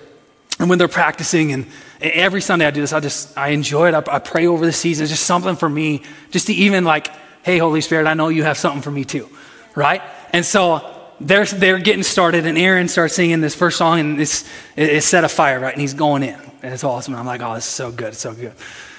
and 0.58 0.68
when 0.68 0.78
they're 0.78 0.88
practicing. 0.88 1.52
And, 1.52 1.66
and 2.00 2.12
every 2.12 2.40
Sunday 2.40 2.66
I 2.66 2.70
do 2.70 2.80
this, 2.80 2.92
I 2.92 3.00
just, 3.00 3.36
I 3.36 3.48
enjoy 3.48 3.88
it. 3.88 3.94
I, 3.94 4.02
I 4.16 4.18
pray 4.18 4.46
over 4.46 4.64
the 4.64 4.72
season. 4.72 5.04
It's 5.04 5.12
just 5.12 5.24
something 5.24 5.56
for 5.56 5.68
me, 5.68 6.02
just 6.30 6.46
to 6.46 6.54
even 6.54 6.84
like, 6.84 7.08
hey, 7.42 7.58
Holy 7.58 7.80
Spirit, 7.80 8.06
I 8.06 8.14
know 8.14 8.28
you 8.28 8.44
have 8.44 8.58
something 8.58 8.82
for 8.82 8.90
me 8.90 9.04
too, 9.04 9.28
right? 9.74 10.02
And 10.32 10.44
so 10.44 10.92
they're, 11.20 11.46
they're 11.46 11.78
getting 11.78 12.02
started, 12.02 12.44
and 12.44 12.58
Aaron 12.58 12.88
starts 12.88 13.14
singing 13.14 13.40
this 13.40 13.54
first 13.54 13.78
song, 13.78 14.00
and 14.00 14.20
it's, 14.20 14.44
it's 14.76 15.06
set 15.06 15.24
a 15.24 15.28
fire, 15.28 15.58
right? 15.60 15.72
And 15.72 15.80
he's 15.80 15.94
going 15.94 16.22
in. 16.22 16.38
And 16.62 16.74
it's 16.74 16.84
awesome. 16.84 17.14
And 17.14 17.20
I'm 17.20 17.26
like, 17.26 17.40
oh, 17.42 17.54
is 17.54 17.64
so 17.64 17.90
good. 17.90 18.08
It's 18.08 18.18
so 18.18 18.34
good. 18.34 18.52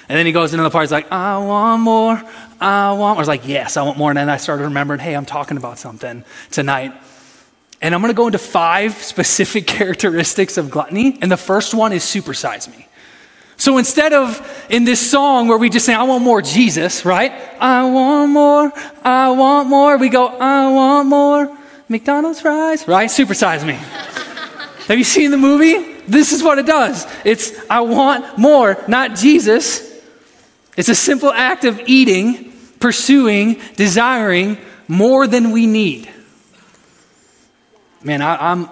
And 0.09 0.17
then 0.17 0.25
he 0.25 0.31
goes 0.31 0.53
into 0.53 0.63
the 0.63 0.69
part, 0.69 0.83
he's 0.83 0.91
like, 0.91 1.11
I 1.11 1.37
want 1.37 1.81
more, 1.81 2.21
I 2.61 2.91
want 2.91 2.99
more. 2.99 3.15
I 3.15 3.17
was 3.17 3.27
like, 3.27 3.47
yes, 3.47 3.75
I 3.75 3.83
want 3.83 3.97
more. 3.97 4.09
And 4.09 4.17
then 4.17 4.29
I 4.29 4.37
started 4.37 4.63
remembering, 4.63 4.99
hey, 4.99 5.15
I'm 5.15 5.25
talking 5.25 5.57
about 5.57 5.79
something 5.79 6.23
tonight. 6.49 6.93
And 7.81 7.93
I'm 7.93 8.01
going 8.01 8.11
to 8.11 8.17
go 8.17 8.27
into 8.27 8.39
five 8.39 8.93
specific 9.03 9.67
characteristics 9.67 10.57
of 10.57 10.69
gluttony. 10.69 11.17
And 11.21 11.31
the 11.31 11.37
first 11.37 11.73
one 11.73 11.91
is 11.91 12.03
supersize 12.03 12.69
me. 12.69 12.87
So 13.57 13.79
instead 13.79 14.13
of 14.13 14.65
in 14.69 14.85
this 14.85 15.11
song 15.11 15.47
where 15.47 15.57
we 15.57 15.69
just 15.69 15.85
say, 15.85 15.93
I 15.93 16.03
want 16.03 16.23
more 16.23 16.41
Jesus, 16.41 17.03
right? 17.03 17.31
I 17.59 17.89
want 17.89 18.31
more, 18.31 18.71
I 19.03 19.31
want 19.31 19.67
more. 19.67 19.97
We 19.97 20.09
go, 20.09 20.27
I 20.27 20.71
want 20.71 21.09
more 21.09 21.57
McDonald's 21.89 22.39
fries, 22.39 22.87
right? 22.87 23.09
Supersize 23.09 23.65
me. 23.65 23.73
Have 24.87 24.97
you 24.97 25.03
seen 25.03 25.31
the 25.31 25.37
movie? 25.37 25.93
This 26.07 26.31
is 26.31 26.43
what 26.43 26.59
it 26.59 26.65
does. 26.65 27.05
It's, 27.25 27.51
I 27.69 27.81
want 27.81 28.37
more, 28.37 28.81
not 28.87 29.15
Jesus. 29.15 29.86
It's 30.77 30.89
a 30.89 30.95
simple 30.95 31.31
act 31.31 31.65
of 31.65 31.81
eating, 31.87 32.53
pursuing, 32.79 33.59
desiring 33.75 34.57
more 34.87 35.27
than 35.27 35.51
we 35.51 35.67
need. 35.67 36.09
Man, 38.03 38.21
I, 38.21 38.51
am 38.51 38.69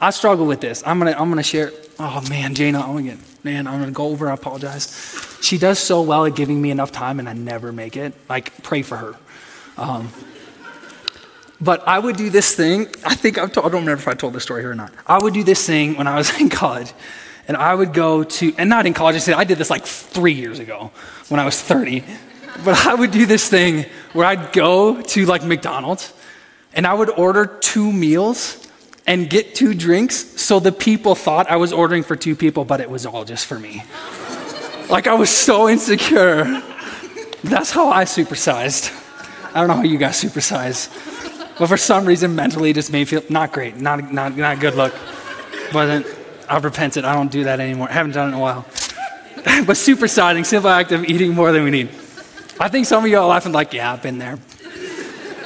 I 0.00 0.10
struggle 0.10 0.44
with 0.44 0.60
this. 0.60 0.82
I'm 0.84 0.98
gonna 0.98 1.12
I'm 1.12 1.28
gonna 1.30 1.42
share. 1.42 1.72
Oh 1.98 2.22
man, 2.28 2.54
Jana, 2.54 2.80
I'm 2.80 2.96
gonna 2.96 3.16
man. 3.42 3.66
I'm 3.66 3.78
gonna 3.78 3.92
go 3.92 4.08
over. 4.08 4.28
I 4.28 4.34
apologize. 4.34 5.38
She 5.40 5.56
does 5.56 5.78
so 5.78 6.02
well 6.02 6.26
at 6.26 6.34
giving 6.34 6.60
me 6.60 6.70
enough 6.70 6.92
time, 6.92 7.18
and 7.20 7.28
I 7.28 7.32
never 7.32 7.72
make 7.72 7.96
it. 7.96 8.12
Like 8.28 8.62
pray 8.62 8.82
for 8.82 8.96
her. 8.96 9.14
Um, 9.78 10.10
but 11.60 11.86
I 11.86 11.98
would 11.98 12.16
do 12.16 12.28
this 12.28 12.54
thing. 12.54 12.88
I 13.04 13.14
think 13.14 13.38
I've 13.38 13.52
told, 13.52 13.66
I 13.66 13.70
don't 13.70 13.82
remember 13.82 14.00
if 14.00 14.08
I 14.08 14.14
told 14.14 14.34
this 14.34 14.42
story 14.42 14.62
here 14.62 14.72
or 14.72 14.74
not. 14.74 14.92
I 15.06 15.18
would 15.18 15.32
do 15.32 15.44
this 15.44 15.64
thing 15.66 15.96
when 15.96 16.06
I 16.06 16.16
was 16.16 16.38
in 16.40 16.48
college, 16.48 16.92
and 17.48 17.56
I 17.56 17.74
would 17.74 17.92
go 17.92 18.24
to, 18.24 18.54
and 18.56 18.70
not 18.70 18.86
in 18.86 18.94
college. 18.94 19.16
I 19.16 19.18
said 19.18 19.34
I 19.34 19.44
did 19.44 19.58
this 19.58 19.70
like 19.70 19.84
three 19.84 20.32
years 20.32 20.58
ago 20.58 20.90
when 21.28 21.40
I 21.40 21.44
was 21.44 21.60
30. 21.60 22.04
But 22.64 22.86
I 22.86 22.94
would 22.94 23.10
do 23.10 23.26
this 23.26 23.48
thing 23.48 23.86
where 24.12 24.26
I'd 24.26 24.52
go 24.52 25.00
to 25.00 25.26
like 25.26 25.44
McDonald's, 25.44 26.12
and 26.72 26.86
I 26.86 26.94
would 26.94 27.10
order 27.10 27.46
two 27.46 27.92
meals 27.92 28.64
and 29.06 29.28
get 29.28 29.54
two 29.54 29.74
drinks, 29.74 30.40
so 30.40 30.60
the 30.60 30.72
people 30.72 31.14
thought 31.14 31.50
I 31.50 31.56
was 31.56 31.72
ordering 31.72 32.02
for 32.02 32.16
two 32.16 32.34
people, 32.34 32.64
but 32.64 32.80
it 32.80 32.88
was 32.88 33.04
all 33.04 33.24
just 33.24 33.46
for 33.46 33.58
me. 33.58 33.82
like 34.88 35.06
I 35.06 35.14
was 35.14 35.30
so 35.30 35.68
insecure. 35.68 36.44
That's 37.42 37.70
how 37.70 37.90
I 37.90 38.04
supersized. 38.04 38.92
I 39.54 39.60
don't 39.60 39.68
know 39.68 39.76
how 39.76 39.82
you 39.82 39.98
guys 39.98 40.22
supersize. 40.22 40.88
But 41.58 41.68
for 41.68 41.76
some 41.76 42.06
reason, 42.06 42.34
mentally, 42.34 42.70
it 42.70 42.74
just 42.74 42.90
made 42.90 43.00
me 43.00 43.04
feel 43.04 43.22
not 43.28 43.52
great, 43.52 43.76
not, 43.76 44.12
not, 44.12 44.36
not 44.36 44.58
good 44.58 44.74
look. 44.74 44.94
Wasn't, 45.72 46.06
I've 46.48 46.64
repented. 46.64 47.04
I 47.04 47.14
don't 47.14 47.30
do 47.30 47.44
that 47.44 47.60
anymore. 47.60 47.88
I 47.88 47.92
haven't 47.92 48.12
done 48.12 48.26
it 48.26 48.32
in 48.32 48.34
a 48.34 48.40
while. 48.40 48.62
but 49.36 49.76
supersizing, 49.76 50.44
simple 50.46 50.70
act 50.70 50.92
of 50.92 51.04
eating 51.04 51.34
more 51.34 51.52
than 51.52 51.64
we 51.64 51.70
need. 51.70 51.88
I 52.58 52.68
think 52.68 52.86
some 52.86 53.04
of 53.04 53.10
you 53.10 53.18
are 53.18 53.26
laughing 53.26 53.52
like, 53.52 53.72
yeah, 53.72 53.92
I've 53.92 54.02
been 54.02 54.18
there. 54.18 54.38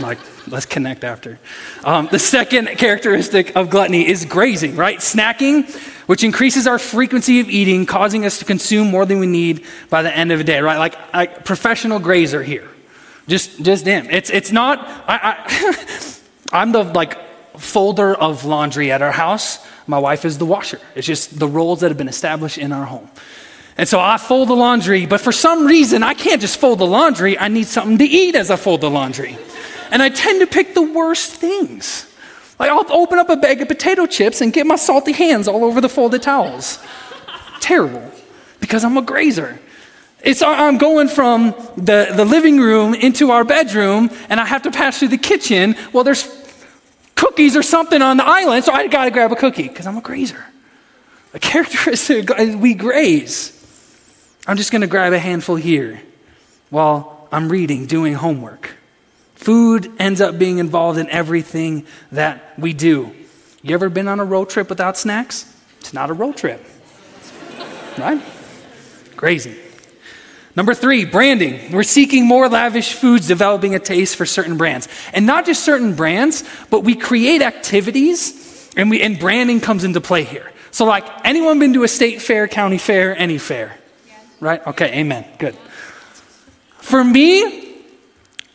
like, 0.01 0.19
let's 0.49 0.67
connect 0.67 1.05
after. 1.05 1.39
Um, 1.85 2.09
the 2.11 2.19
second 2.19 2.67
characteristic 2.79 3.57
of 3.57 3.71
gluttony 3.71 4.07
is 4.07 4.25
grazing, 4.25 4.77
right? 4.77 4.99
Snacking, 4.99 5.75
which 6.07 6.23
increases 6.23 6.67
our 6.67 6.79
frequency 6.79 7.41
of 7.41 7.49
eating, 7.49 7.87
causing 7.87 8.25
us 8.25 8.39
to 8.39 8.45
consume 8.45 8.91
more 8.91 9.07
than 9.07 9.19
we 9.19 9.27
need 9.27 9.65
by 9.91 10.03
the 10.03 10.15
end 10.15 10.33
of 10.33 10.39
the 10.39 10.45
day, 10.45 10.61
right? 10.61 10.79
Like, 10.79 11.13
like 11.15 11.45
professional 11.45 11.99
grazer 11.99 12.43
here. 12.43 12.69
Just, 13.27 13.63
just 13.63 13.85
him. 13.85 14.09
It's, 14.11 14.31
it's 14.31 14.53
not, 14.53 14.79
I, 15.07 15.45
I 15.47 16.15
I'm 16.53 16.73
the 16.73 16.83
like 16.83 17.17
folder 17.59 18.15
of 18.15 18.45
laundry 18.45 18.91
at 18.91 19.03
our 19.03 19.13
house. 19.13 19.59
My 19.89 19.99
wife 19.99 20.25
is 20.25 20.39
the 20.39 20.45
washer. 20.45 20.79
It's 20.95 21.07
just 21.07 21.39
the 21.39 21.49
roles 21.49 21.81
that 21.81 21.89
have 21.89 21.99
been 21.99 22.09
established 22.09 22.59
in 22.59 22.73
our 22.73 22.85
home. 22.85 23.11
And 23.79 23.89
so 23.89 23.99
I 23.99 24.19
fold 24.19 24.49
the 24.49 24.57
laundry, 24.57 25.07
but 25.07 25.21
for 25.21 25.33
some 25.33 25.67
reason, 25.67 26.03
I 26.03 26.13
can't 26.13 26.41
just 26.41 26.61
fold 26.61 26.79
the 26.81 26.87
laundry. 26.87 27.39
I 27.39 27.49
need 27.49 27.67
something 27.67 27.97
to 27.99 28.05
eat 28.05 28.35
as 28.35 28.51
I 28.51 28.57
fold 28.57 28.83
the 28.83 28.91
laundry. 28.91 29.39
And 29.91 30.03
I 30.03 30.11
tend 30.11 30.41
to 30.41 30.47
pick 30.47 30.75
the 30.75 30.83
worst 30.83 31.37
things. 31.37 32.05
Like 32.59 32.71
I'll 32.71 32.85
open 32.93 33.19
up 33.19 33.31
a 33.31 33.37
bag 33.37 33.63
of 33.63 33.69
potato 33.69 34.07
chips 34.07 34.41
and 34.41 34.53
get 34.53 34.67
my 34.67 34.77
salty 34.77 35.13
hands 35.13 35.49
all 35.49 35.65
over 35.65 35.81
the 35.81 35.89
folded 35.89 36.23
towels. 36.23 36.79
Terrible. 37.61 38.11
Because 38.61 38.85
I'm 38.85 38.97
a 38.97 39.03
grazer. 39.03 39.59
It's, 40.21 40.43
I'm 40.43 40.79
going 40.79 41.09
from 41.09 41.55
the, 41.77 42.13
the 42.15 42.25
living 42.25 42.61
room 42.61 42.93
into 42.93 43.31
our 43.31 43.45
bedroom, 43.45 44.11
and 44.29 44.41
I 44.41 44.45
have 44.45 44.63
to 44.63 44.71
pass 44.71 44.99
through 44.99 45.09
the 45.09 45.19
kitchen. 45.19 45.77
Well, 45.93 46.03
there's 46.03 46.25
cookies 47.19 47.57
or 47.57 47.63
something 47.63 48.01
on 48.01 48.17
the 48.17 48.25
island, 48.25 48.65
so 48.65 48.73
I 48.73 48.87
got 48.87 49.05
to 49.05 49.11
grab 49.11 49.33
a 49.33 49.37
cookie 49.37 49.69
because 49.69 49.87
I'm 49.87 49.99
a 49.99 50.01
grazer. 50.01 50.45
A 51.35 51.39
characteristic, 51.39 52.31
we 52.39 52.75
graze. 52.75 53.55
I'm 54.47 54.57
just 54.57 54.73
going 54.73 54.81
to 54.81 54.87
grab 54.87 55.13
a 55.13 55.19
handful 55.19 55.57
here 55.57 56.01
while 56.71 57.29
I'm 57.31 57.49
reading, 57.51 57.87
doing 57.87 58.15
homework. 58.15 58.75
Food 59.35 59.93
ends 59.99 60.21
up 60.21 60.39
being 60.39 60.59
involved 60.59 60.99
in 60.99 61.11
everything 61.11 61.87
that 62.13 62.59
we 62.59 62.73
do. 62.73 63.15
You 63.63 63.75
ever 63.75 63.89
been 63.89 64.09
on 64.09 64.21
a 64.21 64.25
road 64.25 64.49
trip 64.49 64.69
without 64.69 64.97
snacks? 64.97 65.55
It's 65.81 65.93
not 65.93 66.11
a 66.11 66.13
road 66.13 66.37
trip, 66.37 66.65
right? 67.99 68.23
Crazy. 69.17 69.57
Number 70.59 70.75
three, 70.75 71.05
branding. 71.05 71.71
We're 71.71 71.85
seeking 71.85 72.27
more 72.27 72.49
lavish 72.49 72.93
foods, 72.95 73.29
developing 73.29 73.77
a 73.77 73.79
taste 73.79 74.17
for 74.17 74.27
certain 74.27 74.57
brands. 74.57 74.89
And 75.13 75.25
not 75.25 75.47
just 75.47 75.63
certain 75.63 75.95
brands, 75.95 76.43
but 76.69 76.83
we 76.83 76.97
create 76.97 77.43
activities 77.43 78.69
and, 78.77 78.91
we, 78.91 79.01
and 79.01 79.21
branding 79.21 79.61
comes 79.61 79.85
into 79.85 80.01
play 80.01 80.25
here. 80.25 80.51
So, 80.73 80.85
like, 80.85 81.07
anyone 81.25 81.61
been 81.61 81.75
to 81.75 81.85
a 81.85 81.89
state 81.89 82.21
fair, 82.21 82.49
county 82.49 82.77
fair, 82.77 83.17
any 83.17 83.39
fair? 83.39 83.79
Yes. 84.09 84.21
Right? 84.41 84.67
Okay, 84.67 84.99
amen. 84.99 85.27
Good. 85.39 85.57
For 86.79 87.05
me, 87.05 87.77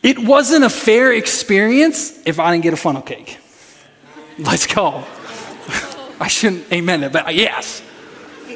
it 0.02 0.18
wasn't 0.18 0.66
a 0.66 0.70
fair 0.70 1.10
experience 1.10 2.20
if 2.26 2.38
I 2.38 2.52
didn't 2.52 2.64
get 2.64 2.74
a 2.74 2.76
funnel 2.76 3.00
cake. 3.00 3.38
Let's 4.38 4.66
go. 4.66 5.04
I 6.20 6.28
shouldn't 6.28 6.70
amen 6.70 7.02
it, 7.04 7.12
but 7.14 7.28
uh, 7.28 7.30
yes. 7.30 7.82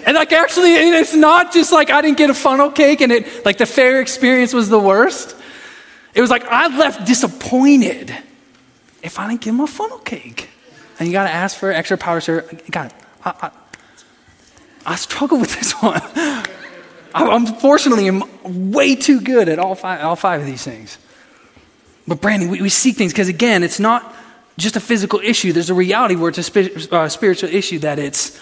And 0.07 0.14
like 0.14 0.33
actually, 0.33 0.75
it's 0.75 1.14
not 1.14 1.52
just 1.52 1.73
like 1.73 1.90
I 1.90 2.00
didn't 2.02 2.19
get 2.19 2.31
a 2.31 2.35
funnel 2.35 2.71
cake 2.71 3.00
and 3.00 3.12
it 3.12 3.45
like 3.45 3.59
the 3.59 3.67
fair 3.67 4.00
experience 4.00 4.52
was 4.52 4.69
the 4.69 4.78
worst. 4.78 5.37
It 6.14 6.21
was 6.21 6.31
like 6.31 6.45
I 6.45 6.76
left 6.76 7.07
disappointed 7.07 8.14
if 9.02 9.19
I 9.19 9.28
didn't 9.28 9.43
give 9.43 9.55
him 9.55 9.61
a 9.61 9.67
funnel 9.67 9.99
cake. 9.99 10.49
And 10.99 11.07
you 11.07 11.12
got 11.12 11.25
to 11.25 11.31
ask 11.31 11.57
for 11.57 11.71
extra 11.71 11.97
powder 11.97 12.21
syrup. 12.21 12.71
God, 12.71 12.93
I, 13.25 13.35
I, 13.40 13.50
I 14.85 14.97
struggle 14.97 15.38
with 15.38 15.55
this 15.55 15.73
one. 15.81 16.00
I, 16.05 16.45
unfortunately, 17.14 18.09
am 18.09 18.25
way 18.73 18.97
too 18.97 19.21
good 19.21 19.49
at 19.49 19.59
all 19.59 19.75
five, 19.75 20.02
all 20.02 20.17
five 20.17 20.40
of 20.40 20.47
these 20.47 20.64
things. 20.64 20.99
But 22.07 22.21
branding, 22.21 22.49
we, 22.49 22.62
we 22.62 22.69
seek 22.69 22.97
things 22.97 23.12
because 23.12 23.28
again, 23.28 23.62
it's 23.62 23.78
not 23.78 24.14
just 24.57 24.76
a 24.76 24.81
physical 24.81 25.21
issue. 25.21 25.52
There's 25.52 25.71
a 25.71 25.75
reality 25.75 26.17
where 26.17 26.31
it's 26.31 26.38
a 26.38 26.43
spi- 26.43 26.75
uh, 26.90 27.09
spiritual 27.09 27.50
issue 27.50 27.78
that 27.81 27.99
it's 27.99 28.40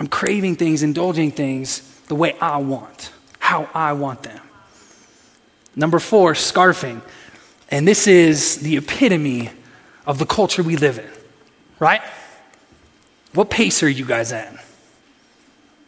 I'm 0.00 0.08
craving 0.08 0.56
things, 0.56 0.82
indulging 0.82 1.30
things 1.30 1.80
the 2.08 2.14
way 2.14 2.34
I 2.40 2.56
want, 2.56 3.12
how 3.38 3.68
I 3.74 3.92
want 3.92 4.22
them. 4.22 4.40
Number 5.76 5.98
four, 5.98 6.32
scarfing. 6.32 7.02
And 7.70 7.86
this 7.86 8.06
is 8.06 8.56
the 8.56 8.78
epitome 8.78 9.50
of 10.06 10.18
the 10.18 10.24
culture 10.24 10.62
we 10.62 10.76
live 10.76 10.98
in, 10.98 11.10
right? 11.78 12.00
What 13.34 13.50
pace 13.50 13.82
are 13.82 13.88
you 13.88 14.06
guys 14.06 14.32
at? 14.32 14.52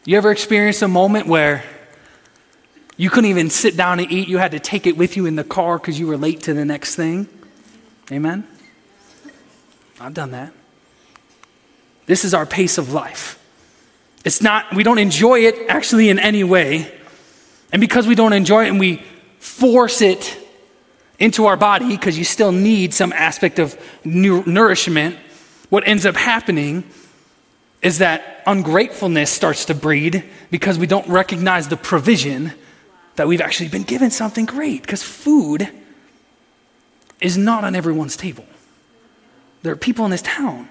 You 0.04 0.18
ever 0.18 0.30
experienced 0.30 0.82
a 0.82 0.88
moment 0.88 1.26
where 1.26 1.64
you 2.98 3.08
couldn't 3.08 3.30
even 3.30 3.48
sit 3.48 3.76
down 3.78 3.98
and 3.98 4.12
eat? 4.12 4.28
You 4.28 4.36
had 4.36 4.52
to 4.52 4.60
take 4.60 4.86
it 4.86 4.96
with 4.96 5.16
you 5.16 5.24
in 5.24 5.36
the 5.36 5.44
car 5.44 5.78
because 5.78 5.98
you 5.98 6.06
were 6.06 6.18
late 6.18 6.42
to 6.42 6.54
the 6.54 6.66
next 6.66 6.96
thing? 6.96 7.26
Amen? 8.12 8.46
I've 9.98 10.14
done 10.14 10.32
that. 10.32 10.52
This 12.04 12.26
is 12.26 12.34
our 12.34 12.44
pace 12.44 12.76
of 12.76 12.92
life. 12.92 13.41
It's 14.24 14.40
not, 14.40 14.74
we 14.74 14.82
don't 14.82 14.98
enjoy 14.98 15.40
it 15.40 15.68
actually 15.68 16.08
in 16.08 16.18
any 16.18 16.44
way. 16.44 16.92
And 17.72 17.80
because 17.80 18.06
we 18.06 18.14
don't 18.14 18.32
enjoy 18.32 18.66
it 18.66 18.68
and 18.68 18.78
we 18.78 19.02
force 19.38 20.00
it 20.00 20.38
into 21.18 21.46
our 21.46 21.56
body, 21.56 21.88
because 21.88 22.18
you 22.18 22.24
still 22.24 22.52
need 22.52 22.94
some 22.94 23.12
aspect 23.12 23.58
of 23.58 23.78
nourishment, 24.04 25.16
what 25.68 25.86
ends 25.86 26.06
up 26.06 26.16
happening 26.16 26.84
is 27.80 27.98
that 27.98 28.42
ungratefulness 28.46 29.30
starts 29.30 29.64
to 29.66 29.74
breed 29.74 30.24
because 30.50 30.78
we 30.78 30.86
don't 30.86 31.08
recognize 31.08 31.68
the 31.68 31.76
provision 31.76 32.52
that 33.16 33.26
we've 33.26 33.40
actually 33.40 33.68
been 33.68 33.82
given 33.82 34.10
something 34.10 34.46
great. 34.46 34.82
Because 34.82 35.02
food 35.02 35.68
is 37.20 37.36
not 37.36 37.64
on 37.64 37.74
everyone's 37.74 38.16
table. 38.16 38.46
There 39.62 39.72
are 39.72 39.76
people 39.76 40.04
in 40.04 40.10
this 40.10 40.22
town 40.22 40.68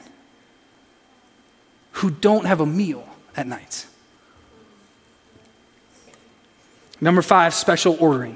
who 1.93 2.11
don't 2.11 2.45
have 2.45 2.61
a 2.61 2.65
meal 2.65 3.07
at 3.35 3.47
night. 3.47 3.85
Number 6.99 7.21
five, 7.21 7.53
special 7.53 7.97
ordering. 7.99 8.35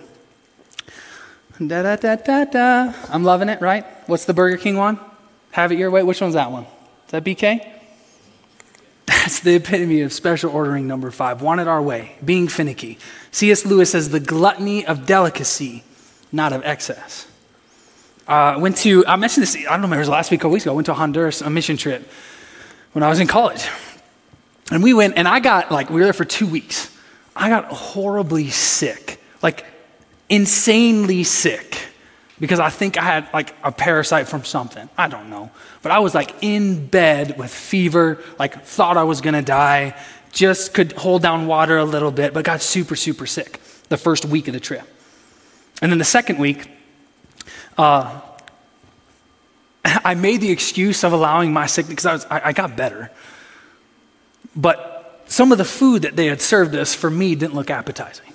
Da 1.59 1.83
da 1.83 1.95
da 1.95 2.15
da 2.15 2.45
da. 2.45 2.93
I'm 3.09 3.23
loving 3.23 3.47
it, 3.47 3.61
right? 3.61 3.85
What's 4.07 4.25
the 4.25 4.33
Burger 4.33 4.57
King 4.57 4.75
one? 4.77 4.99
Have 5.51 5.71
it 5.71 5.77
your 5.77 5.91
way. 5.91 6.03
Which 6.03 6.19
one's 6.19 6.33
that 6.33 6.51
one? 6.51 6.63
Is 7.05 7.11
that 7.11 7.23
BK? 7.23 7.65
That's 9.05 9.39
the 9.39 9.55
epitome 9.55 10.01
of 10.01 10.11
special 10.11 10.51
ordering 10.51 10.87
number 10.87 11.11
five. 11.11 11.41
Want 11.41 11.61
it 11.61 11.67
our 11.67 11.81
way, 11.81 12.15
being 12.23 12.47
finicky. 12.47 12.97
C.S. 13.31 13.65
Lewis 13.65 13.91
says 13.91 14.09
the 14.09 14.19
gluttony 14.19 14.85
of 14.85 15.05
delicacy, 15.05 15.83
not 16.31 16.53
of 16.53 16.63
excess. 16.65 17.27
Uh, 18.27 18.57
went 18.59 18.77
to, 18.77 19.05
I 19.05 19.15
mentioned 19.15 19.43
this, 19.43 19.55
I 19.55 19.77
don't 19.77 19.89
know, 19.89 19.95
it 19.95 19.99
was 19.99 20.09
last 20.09 20.31
week 20.31 20.43
or 20.43 20.49
weeks 20.49 20.65
ago. 20.65 20.71
I 20.71 20.75
went 20.75 20.87
to 20.87 20.93
Honduras, 20.93 21.41
on 21.41 21.47
a 21.47 21.51
mission 21.51 21.77
trip 21.77 22.09
when 22.93 23.03
I 23.03 23.09
was 23.09 23.19
in 23.19 23.27
college. 23.27 23.67
And 24.71 24.81
we 24.81 24.93
went, 24.93 25.17
and 25.17 25.27
I 25.27 25.39
got, 25.39 25.71
like, 25.71 25.89
we 25.89 25.95
were 25.95 26.03
there 26.05 26.13
for 26.13 26.25
two 26.25 26.47
weeks. 26.47 26.95
I 27.35 27.49
got 27.49 27.65
horribly 27.65 28.49
sick, 28.49 29.21
like, 29.41 29.65
insanely 30.29 31.23
sick, 31.23 31.77
because 32.39 32.59
I 32.59 32.69
think 32.69 32.97
I 32.97 33.03
had, 33.03 33.29
like, 33.33 33.55
a 33.63 33.71
parasite 33.71 34.27
from 34.27 34.43
something. 34.43 34.89
I 34.97 35.07
don't 35.07 35.29
know. 35.29 35.51
But 35.81 35.91
I 35.91 35.99
was, 35.99 36.15
like, 36.15 36.33
in 36.41 36.87
bed 36.87 37.37
with 37.37 37.53
fever, 37.53 38.23
like, 38.39 38.65
thought 38.65 38.97
I 38.97 39.03
was 39.03 39.21
gonna 39.21 39.43
die, 39.43 39.95
just 40.31 40.73
could 40.73 40.93
hold 40.93 41.21
down 41.21 41.47
water 41.47 41.77
a 41.77 41.85
little 41.85 42.11
bit, 42.11 42.33
but 42.33 42.43
got 42.43 42.61
super, 42.61 42.95
super 42.95 43.25
sick 43.25 43.61
the 43.89 43.97
first 43.97 44.25
week 44.25 44.47
of 44.47 44.53
the 44.53 44.59
trip. 44.59 44.83
And 45.81 45.91
then 45.91 45.99
the 45.99 46.05
second 46.05 46.39
week, 46.39 46.69
uh, 47.77 48.19
I 49.85 50.15
made 50.15 50.41
the 50.41 50.51
excuse 50.51 51.03
of 51.03 51.13
allowing 51.13 51.53
my 51.53 51.67
sickness 51.67 51.95
because 51.95 52.25
I, 52.25 52.37
I, 52.37 52.47
I 52.47 52.51
got 52.51 52.75
better. 52.75 53.11
But 54.55 55.23
some 55.27 55.51
of 55.51 55.57
the 55.57 55.65
food 55.65 56.03
that 56.03 56.15
they 56.15 56.27
had 56.27 56.41
served 56.41 56.75
us 56.75 56.93
for 56.93 57.09
me 57.09 57.35
didn't 57.35 57.55
look 57.55 57.69
appetizing. 57.69 58.31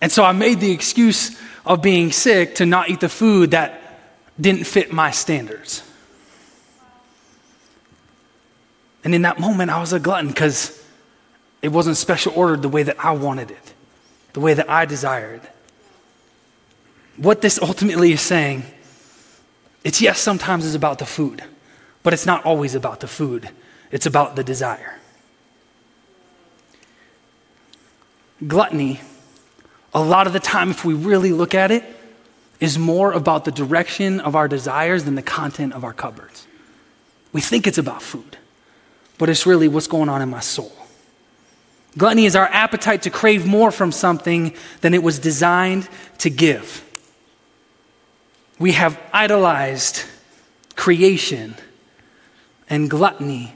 And 0.00 0.10
so 0.10 0.24
I 0.24 0.32
made 0.32 0.60
the 0.60 0.70
excuse 0.70 1.38
of 1.64 1.80
being 1.80 2.12
sick 2.12 2.56
to 2.56 2.66
not 2.66 2.90
eat 2.90 3.00
the 3.00 3.08
food 3.08 3.52
that 3.52 3.80
didn't 4.40 4.64
fit 4.64 4.92
my 4.92 5.10
standards. 5.10 5.82
And 9.04 9.14
in 9.14 9.22
that 9.22 9.38
moment, 9.38 9.70
I 9.70 9.80
was 9.80 9.92
a 9.92 10.00
glutton 10.00 10.28
because 10.28 10.82
it 11.62 11.68
wasn't 11.68 11.96
special 11.96 12.32
ordered 12.34 12.62
the 12.62 12.68
way 12.68 12.82
that 12.82 13.02
I 13.02 13.12
wanted 13.12 13.50
it, 13.50 13.74
the 14.32 14.40
way 14.40 14.54
that 14.54 14.68
I 14.68 14.86
desired. 14.86 15.42
What 17.16 17.42
this 17.42 17.58
ultimately 17.60 18.12
is 18.12 18.20
saying, 18.20 18.64
it's 19.84 20.00
yes, 20.00 20.18
sometimes 20.18 20.66
it's 20.66 20.74
about 20.74 20.98
the 20.98 21.06
food, 21.06 21.44
but 22.02 22.12
it's 22.12 22.26
not 22.26 22.44
always 22.44 22.74
about 22.74 23.00
the 23.00 23.06
food, 23.06 23.50
it's 23.90 24.06
about 24.06 24.36
the 24.36 24.44
desire. 24.44 24.98
Gluttony, 28.46 29.00
a 29.94 30.02
lot 30.02 30.26
of 30.26 30.32
the 30.32 30.40
time, 30.40 30.70
if 30.70 30.84
we 30.84 30.94
really 30.94 31.32
look 31.32 31.54
at 31.54 31.70
it, 31.70 31.84
is 32.60 32.78
more 32.78 33.12
about 33.12 33.44
the 33.44 33.52
direction 33.52 34.20
of 34.20 34.34
our 34.34 34.48
desires 34.48 35.04
than 35.04 35.14
the 35.14 35.22
content 35.22 35.72
of 35.72 35.84
our 35.84 35.92
cupboards. 35.92 36.46
We 37.32 37.40
think 37.40 37.66
it's 37.66 37.78
about 37.78 38.02
food, 38.02 38.38
but 39.18 39.28
it's 39.28 39.46
really 39.46 39.68
what's 39.68 39.86
going 39.86 40.08
on 40.08 40.22
in 40.22 40.30
my 40.30 40.40
soul. 40.40 40.72
Gluttony 41.96 42.26
is 42.26 42.34
our 42.34 42.46
appetite 42.46 43.02
to 43.02 43.10
crave 43.10 43.46
more 43.46 43.70
from 43.70 43.92
something 43.92 44.54
than 44.80 44.94
it 44.94 45.02
was 45.02 45.18
designed 45.18 45.88
to 46.18 46.30
give. 46.30 46.82
We 48.58 48.72
have 48.72 49.00
idolized 49.12 50.02
creation 50.76 51.54
and 52.68 52.90
gluttony 52.90 53.54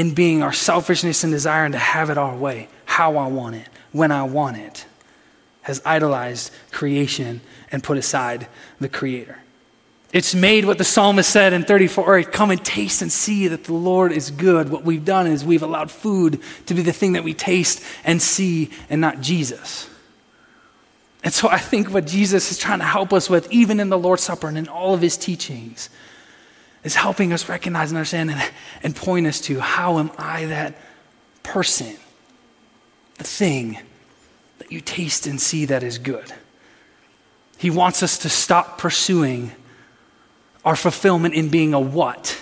in 0.00 0.14
being 0.14 0.42
our 0.42 0.52
selfishness 0.52 1.24
and 1.24 1.30
desiring 1.30 1.72
to 1.72 1.78
have 1.78 2.08
it 2.08 2.16
our 2.16 2.34
way, 2.34 2.68
how 2.86 3.18
I 3.18 3.26
want 3.26 3.54
it, 3.54 3.68
when 3.92 4.10
I 4.10 4.22
want 4.22 4.56
it, 4.56 4.86
has 5.60 5.82
idolized 5.84 6.50
creation 6.72 7.42
and 7.70 7.84
put 7.84 7.98
aside 7.98 8.48
the 8.80 8.88
Creator. 8.88 9.38
It's 10.10 10.34
made 10.34 10.64
what 10.64 10.78
the 10.78 10.84
psalmist 10.84 11.28
said 11.28 11.52
in 11.52 11.64
34 11.64 12.22
come 12.22 12.50
and 12.50 12.64
taste 12.64 13.02
and 13.02 13.12
see 13.12 13.48
that 13.48 13.64
the 13.64 13.74
Lord 13.74 14.10
is 14.10 14.30
good. 14.30 14.70
What 14.70 14.84
we've 14.84 15.04
done 15.04 15.26
is 15.26 15.44
we've 15.44 15.62
allowed 15.62 15.90
food 15.90 16.40
to 16.64 16.72
be 16.72 16.80
the 16.80 16.94
thing 16.94 17.12
that 17.12 17.22
we 17.22 17.34
taste 17.34 17.84
and 18.02 18.22
see 18.22 18.70
and 18.88 19.02
not 19.02 19.20
Jesus. 19.20 19.86
And 21.22 21.34
so 21.34 21.50
I 21.50 21.58
think 21.58 21.92
what 21.92 22.06
Jesus 22.06 22.50
is 22.50 22.56
trying 22.56 22.78
to 22.78 22.86
help 22.86 23.12
us 23.12 23.28
with, 23.28 23.52
even 23.52 23.78
in 23.78 23.90
the 23.90 23.98
Lord's 23.98 24.22
Supper 24.22 24.48
and 24.48 24.56
in 24.56 24.66
all 24.66 24.94
of 24.94 25.02
his 25.02 25.18
teachings, 25.18 25.90
is 26.84 26.94
helping 26.94 27.32
us 27.32 27.48
recognize 27.48 27.90
and 27.90 27.98
understand 27.98 28.30
and, 28.30 28.42
and 28.82 28.96
point 28.96 29.26
us 29.26 29.40
to 29.42 29.60
how 29.60 29.98
am 29.98 30.10
I 30.16 30.46
that 30.46 30.74
person, 31.42 31.96
the 33.18 33.24
thing 33.24 33.78
that 34.58 34.72
you 34.72 34.80
taste 34.80 35.26
and 35.26 35.40
see 35.40 35.64
that 35.66 35.82
is 35.82 35.98
good. 35.98 36.32
He 37.58 37.70
wants 37.70 38.02
us 38.02 38.18
to 38.18 38.28
stop 38.28 38.78
pursuing 38.78 39.52
our 40.64 40.76
fulfillment 40.76 41.34
in 41.34 41.48
being 41.48 41.74
a 41.74 41.80
what. 41.80 42.40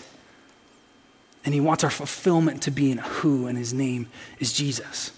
And 1.45 1.55
he 1.55 1.61
wants 1.61 1.83
our 1.83 1.91
fulfillment 1.91 2.63
to 2.63 2.71
be 2.71 2.91
in 2.91 2.99
a 2.99 3.03
who, 3.03 3.47
and 3.47 3.57
his 3.57 3.73
name 3.73 4.09
is 4.39 4.53
Jesus. 4.53 5.13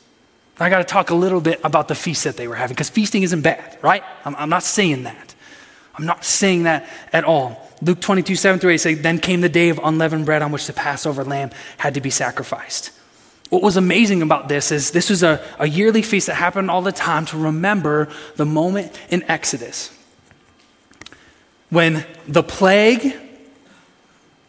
I 0.60 0.68
got 0.68 0.78
to 0.78 0.84
talk 0.84 1.08
a 1.08 1.14
little 1.14 1.40
bit 1.40 1.58
about 1.64 1.88
the 1.88 1.94
feast 1.94 2.24
that 2.24 2.36
they 2.36 2.46
were 2.46 2.54
having, 2.54 2.74
because 2.74 2.90
feasting 2.90 3.22
isn't 3.22 3.40
bad, 3.40 3.78
right? 3.80 4.04
I'm, 4.26 4.36
I'm, 4.36 4.50
not 4.50 4.62
saying 4.62 5.04
that. 5.04 5.34
I'm 6.00 6.06
not 6.06 6.24
saying 6.24 6.62
that 6.62 6.88
at 7.12 7.24
all. 7.24 7.68
Luke 7.82 8.00
22, 8.00 8.34
7 8.34 8.58
through 8.58 8.70
8 8.70 8.76
say, 8.78 8.94
Then 8.94 9.18
came 9.18 9.42
the 9.42 9.50
day 9.50 9.68
of 9.68 9.78
unleavened 9.84 10.24
bread 10.24 10.40
on 10.40 10.50
which 10.50 10.66
the 10.66 10.72
Passover 10.72 11.24
lamb 11.24 11.50
had 11.76 11.92
to 11.92 12.00
be 12.00 12.08
sacrificed. 12.08 12.90
What 13.50 13.60
was 13.60 13.76
amazing 13.76 14.22
about 14.22 14.48
this 14.48 14.72
is 14.72 14.92
this 14.92 15.10
was 15.10 15.22
a, 15.22 15.44
a 15.58 15.68
yearly 15.68 16.00
feast 16.00 16.28
that 16.28 16.36
happened 16.36 16.70
all 16.70 16.80
the 16.80 16.90
time 16.90 17.26
to 17.26 17.36
remember 17.36 18.08
the 18.36 18.46
moment 18.46 18.98
in 19.10 19.22
Exodus 19.24 19.94
when 21.68 22.06
the 22.26 22.42
plague 22.42 23.14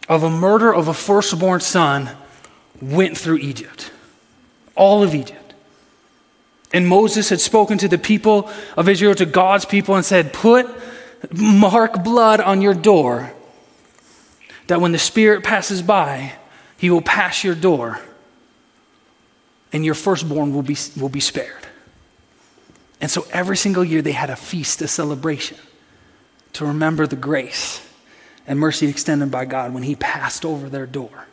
of 0.08 0.24
a 0.24 0.30
murder 0.30 0.74
of 0.74 0.88
a 0.88 0.94
firstborn 0.94 1.60
son 1.60 2.12
went 2.82 3.18
through 3.18 3.38
Egypt, 3.38 3.92
all 4.76 5.04
of 5.04 5.14
Egypt. 5.14 5.54
And 6.74 6.88
Moses 6.88 7.30
had 7.30 7.42
spoken 7.42 7.78
to 7.80 7.90
the 7.90 7.98
people 7.98 8.50
of 8.78 8.88
Israel, 8.88 9.14
to 9.16 9.26
God's 9.26 9.66
people, 9.66 9.96
and 9.96 10.06
said, 10.06 10.32
Put, 10.32 10.68
mark 11.32 12.04
blood 12.04 12.40
on 12.42 12.62
your 12.62 12.74
door, 12.74 13.34
that 14.68 14.82
when 14.82 14.92
the 14.92 15.00
Spirit 15.00 15.44
passes 15.44 15.82
by, 15.82 16.34
he 16.78 16.90
will 16.90 17.02
pass 17.02 17.44
your 17.44 17.56
door, 17.56 18.00
and 19.72 19.86
your 19.86 19.94
firstborn 19.94 20.54
will 20.54 20.64
be, 20.64 20.76
will 21.00 21.10
be 21.10 21.20
spared. 21.20 21.68
And 23.00 23.10
so 23.10 23.26
every 23.32 23.58
single 23.58 23.84
year 23.84 24.02
they 24.02 24.12
had 24.12 24.30
a 24.30 24.36
feast, 24.36 24.82
a 24.82 24.88
celebration, 24.88 25.58
to 26.54 26.66
remember 26.66 27.08
the 27.08 27.16
grace 27.16 27.86
and 28.48 28.60
mercy 28.60 28.88
extended 28.88 29.32
by 29.32 29.46
God 29.46 29.74
when 29.74 29.84
he 29.84 29.96
passed 29.96 30.46
over 30.46 30.70
their 30.70 30.86
door. 30.86 31.28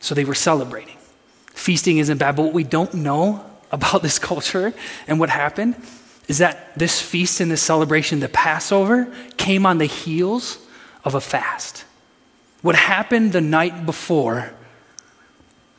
So 0.00 0.14
they 0.14 0.24
were 0.24 0.34
celebrating. 0.34 0.98
Feasting 1.46 1.98
isn't 1.98 2.18
bad, 2.18 2.36
but 2.36 2.42
what 2.42 2.52
we 2.52 2.64
don't 2.64 2.92
know 2.94 3.44
about 3.72 4.02
this 4.02 4.18
culture 4.18 4.74
and 5.08 5.18
what 5.18 5.30
happened 5.30 5.76
is 6.28 6.38
that 6.38 6.76
this 6.78 7.00
feast 7.00 7.40
and 7.40 7.50
this 7.50 7.62
celebration, 7.62 8.20
the 8.20 8.28
Passover, 8.28 9.12
came 9.36 9.66
on 9.66 9.78
the 9.78 9.86
heels 9.86 10.58
of 11.04 11.14
a 11.14 11.20
fast. 11.20 11.84
What 12.62 12.76
happened 12.76 13.32
the 13.32 13.42
night 13.42 13.84
before 13.84 14.52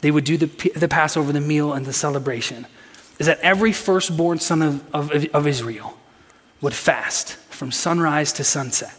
they 0.01 0.11
would 0.11 0.23
do 0.23 0.37
the, 0.37 0.45
the 0.75 0.87
Passover, 0.87 1.31
the 1.31 1.41
meal, 1.41 1.73
and 1.73 1.85
the 1.85 1.93
celebration 1.93 2.67
is 3.17 3.25
that 3.25 3.39
every 3.39 3.71
firstborn 3.71 4.39
son 4.39 4.61
of, 4.61 4.95
of, 4.95 5.25
of 5.33 5.47
Israel 5.47 5.97
would 6.61 6.73
fast 6.73 7.37
from 7.49 7.71
sunrise 7.71 8.33
to 8.33 8.43
sunset. 8.43 8.93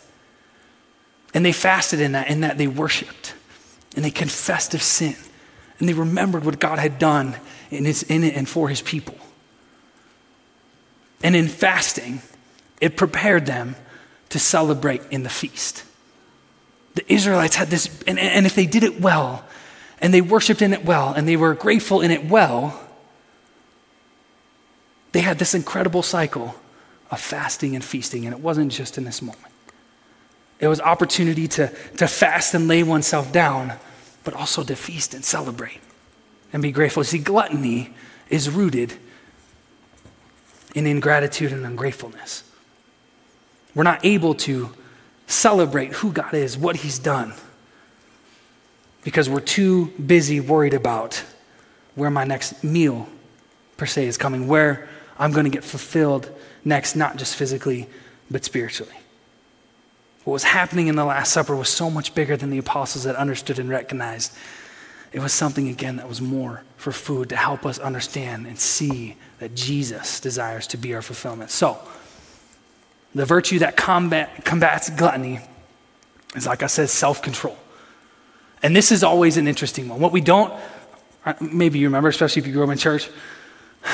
And 1.35 1.44
they 1.44 1.52
fasted 1.52 2.00
in 2.00 2.12
that, 2.12 2.28
in 2.28 2.40
that 2.40 2.59
they 2.59 2.66
worshiped 2.66 3.35
and 3.94 4.04
they 4.04 4.11
confessed 4.11 4.74
of 4.74 4.82
sin 4.82 5.16
and 5.78 5.88
they 5.88 5.92
remembered 5.92 6.44
what 6.44 6.59
God 6.59 6.78
had 6.78 6.98
done 6.98 7.37
in, 7.70 7.85
his, 7.85 8.02
in 8.04 8.24
it 8.24 8.35
and 8.35 8.48
for 8.48 8.68
his 8.68 8.80
people. 8.80 9.16
And 11.22 11.35
in 11.35 11.48
fasting, 11.48 12.20
it 12.81 12.96
prepared 12.96 13.46
them 13.46 13.76
to 14.31 14.38
celebrate 14.38 15.02
in 15.11 15.22
the 15.22 15.29
feast. 15.31 15.85
The 16.94 17.12
Israelites 17.12 17.57
had 17.57 17.68
this, 17.68 18.02
and, 18.07 18.18
and 18.18 18.46
if 18.46 18.55
they 18.55 18.66
did 18.66 18.83
it 18.83 19.00
well, 19.00 19.44
and 20.00 20.12
they 20.12 20.20
worshiped 20.20 20.62
in 20.62 20.72
it 20.72 20.85
well, 20.85 21.12
and 21.12 21.26
they 21.26 21.37
were 21.37 21.55
grateful 21.55 22.00
in 22.00 22.11
it 22.11 22.26
well, 22.26 22.81
they 25.12 25.20
had 25.20 25.38
this 25.38 25.55
incredible 25.55 26.02
cycle 26.02 26.55
of 27.11 27.20
fasting 27.20 27.74
and 27.74 27.85
feasting, 27.85 28.26
and 28.26 28.35
it 28.35 28.40
wasn't 28.40 28.72
just 28.72 28.98
in 28.98 29.05
this 29.05 29.22
moment. 29.22 29.52
It 30.59 30.68
was 30.68 30.81
opportunity 30.81 31.48
to, 31.48 31.68
to 31.98 32.09
fast 32.09 32.55
and 32.55 32.66
lay 32.66 32.83
oneself 32.83 33.31
down, 33.33 33.74
but 34.24 34.35
also 34.35 34.64
to 34.64 34.74
feast 34.74 35.14
and 35.14 35.24
celebrate 35.24 35.81
and 36.52 36.62
be 36.62 36.72
grateful. 36.72 37.05
See, 37.05 37.18
gluttony 37.18 37.94
is 38.29 38.50
rooted 38.50 38.94
in 40.77 40.87
ingratitude 40.87 41.53
and 41.53 41.67
ungratefulness. 41.67 42.45
We're 43.75 43.83
not 43.83 44.05
able 44.05 44.35
to 44.35 44.71
celebrate 45.27 45.95
who 45.95 46.12
God 46.12 46.35
is, 46.35 46.57
what 46.57 46.77
He's 46.77 46.99
done, 46.99 47.33
because 49.03 49.29
we're 49.29 49.41
too 49.41 49.87
busy 49.93 50.39
worried 50.39 50.75
about 50.75 51.25
where 51.95 52.11
my 52.11 52.25
next 52.25 52.62
meal, 52.62 53.09
per 53.79 53.87
se, 53.87 54.07
is 54.07 54.19
coming, 54.19 54.47
where 54.47 54.89
I'm 55.19 55.33
going 55.33 55.45
to 55.45 55.51
get 55.51 55.65
fulfilled 55.65 56.31
next, 56.65 56.95
not 56.95 57.17
just 57.17 57.37
physically, 57.37 57.89
but 58.31 58.45
spiritually. 58.45 58.95
What 60.25 60.35
was 60.35 60.45
happening 60.45 60.89
in 60.89 60.97
the 60.97 61.05
Last 61.05 61.33
Supper 61.33 61.57
was 61.57 61.71
so 61.71 61.89
much 61.89 62.15
bigger 62.15 62.37
than 62.37 62.51
the 62.51 62.59
apostles 62.59 63.05
had 63.05 63.15
understood 63.15 63.59
and 63.59 63.71
recognized. 63.71 64.33
It 65.16 65.20
was 65.20 65.33
something, 65.33 65.70
again, 65.70 65.96
that 65.96 66.11
was 66.11 66.20
more 66.20 66.62
for 66.76 66.92
food 66.92 67.31
to 67.31 67.37
help 67.37 67.64
us 67.64 67.79
understand 67.79 68.46
and 68.46 68.59
see 68.59 69.16
that 69.38 69.55
Jesus 69.55 70.20
desires 70.20 70.66
to 70.66 70.76
be 70.76 70.94
our 70.94 71.00
fulfillment. 71.00 71.50
So, 71.50 71.79
the 73.14 73.24
virtue 73.24 73.61
that 73.61 73.79
combat, 73.79 74.44
combats 74.44 74.90
gluttony 74.90 75.40
is, 76.35 76.46
like 76.46 76.62
I 76.62 76.66
said, 76.66 76.90
self 76.90 77.22
control. 77.22 77.57
And 78.62 78.76
this 78.76 78.92
is 78.92 79.02
always 79.02 79.38
an 79.38 79.48
interesting 79.48 79.88
one. 79.88 80.00
What 80.00 80.12
we 80.12 80.20
don't, 80.20 80.52
uh, 81.24 81.33
maybe 81.40 81.79
you 81.79 81.87
remember, 81.87 82.11
especially 82.11 82.40
if 82.40 82.46
you 82.46 82.52
grew 82.52 82.64
up 82.64 82.70
in 82.70 82.76
church, 82.76 83.09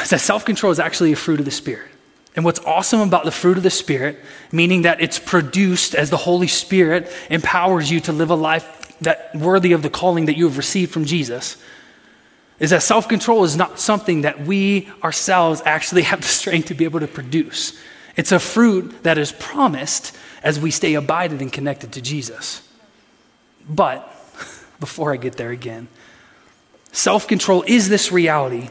is 0.03 0.11
that 0.11 0.21
self 0.21 0.45
control 0.45 0.73
is 0.73 0.81
actually 0.81 1.13
a 1.13 1.17
fruit 1.17 1.39
of 1.39 1.45
the 1.45 1.53
Spirit. 1.53 1.89
And 2.35 2.45
what's 2.45 2.59
awesome 2.65 3.01
about 3.01 3.25
the 3.25 3.31
fruit 3.31 3.57
of 3.57 3.63
the 3.63 3.71
Spirit, 3.71 4.19
meaning 4.51 4.83
that 4.83 5.01
it's 5.01 5.21
produced 5.21 5.95
as 5.95 6.11
the 6.11 6.17
Holy 6.17 6.49
Spirit 6.49 7.09
empowers 7.31 7.93
you 7.93 8.01
to 8.01 8.13
live 8.13 8.31
a 8.31 8.35
life 8.35 8.82
that 9.05 9.35
worthy 9.35 9.73
of 9.73 9.83
the 9.83 9.91
calling 9.91 10.27
that 10.27 10.37
you 10.37 10.45
have 10.45 10.57
received 10.57 10.93
from 10.93 11.05
Jesus, 11.05 11.57
is 12.59 12.71
that 12.71 12.83
self 12.83 13.09
control 13.09 13.45
is 13.45 13.57
not 13.57 13.79
something 13.79 14.23
that 14.23 14.41
we 14.41 14.91
ourselves 15.03 15.63
actually 15.65 16.03
have 16.13 16.21
the 16.21 16.29
strength 16.29 16.69
to 16.69 16.75
be 16.75 16.85
able 16.85 17.01
to 17.01 17.09
produce. 17.09 17.79
It's 18.17 18.33
a 18.33 18.39
fruit 18.39 19.03
that 19.05 19.19
is 19.19 19.33
promised 19.33 20.17
as 20.43 20.61
we 20.61 20.71
stay 20.71 20.95
abided 20.95 21.41
and 21.41 21.53
connected 21.53 21.93
to 21.93 22.03
Jesus. 22.03 22.69
But 23.69 24.03
before 24.81 25.13
I 25.13 25.17
get 25.17 25.37
there 25.37 25.51
again, 25.51 25.89
self 26.93 27.27
control 27.27 27.65
is 27.67 27.89
this 27.89 28.13
reality 28.13 28.71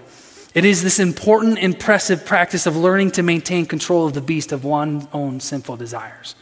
it 0.53 0.65
is 0.65 0.83
this 0.83 0.99
important, 0.99 1.59
impressive 1.59 2.25
practice 2.25 2.65
of 2.65 2.75
learning 2.75 3.11
to 3.11 3.23
maintain 3.23 3.65
control 3.65 4.05
of 4.05 4.13
the 4.13 4.21
beast 4.21 4.51
of 4.51 4.65
one's 4.65 5.07
own 5.13 5.39
sinful 5.39 5.77
desires. 5.77 6.35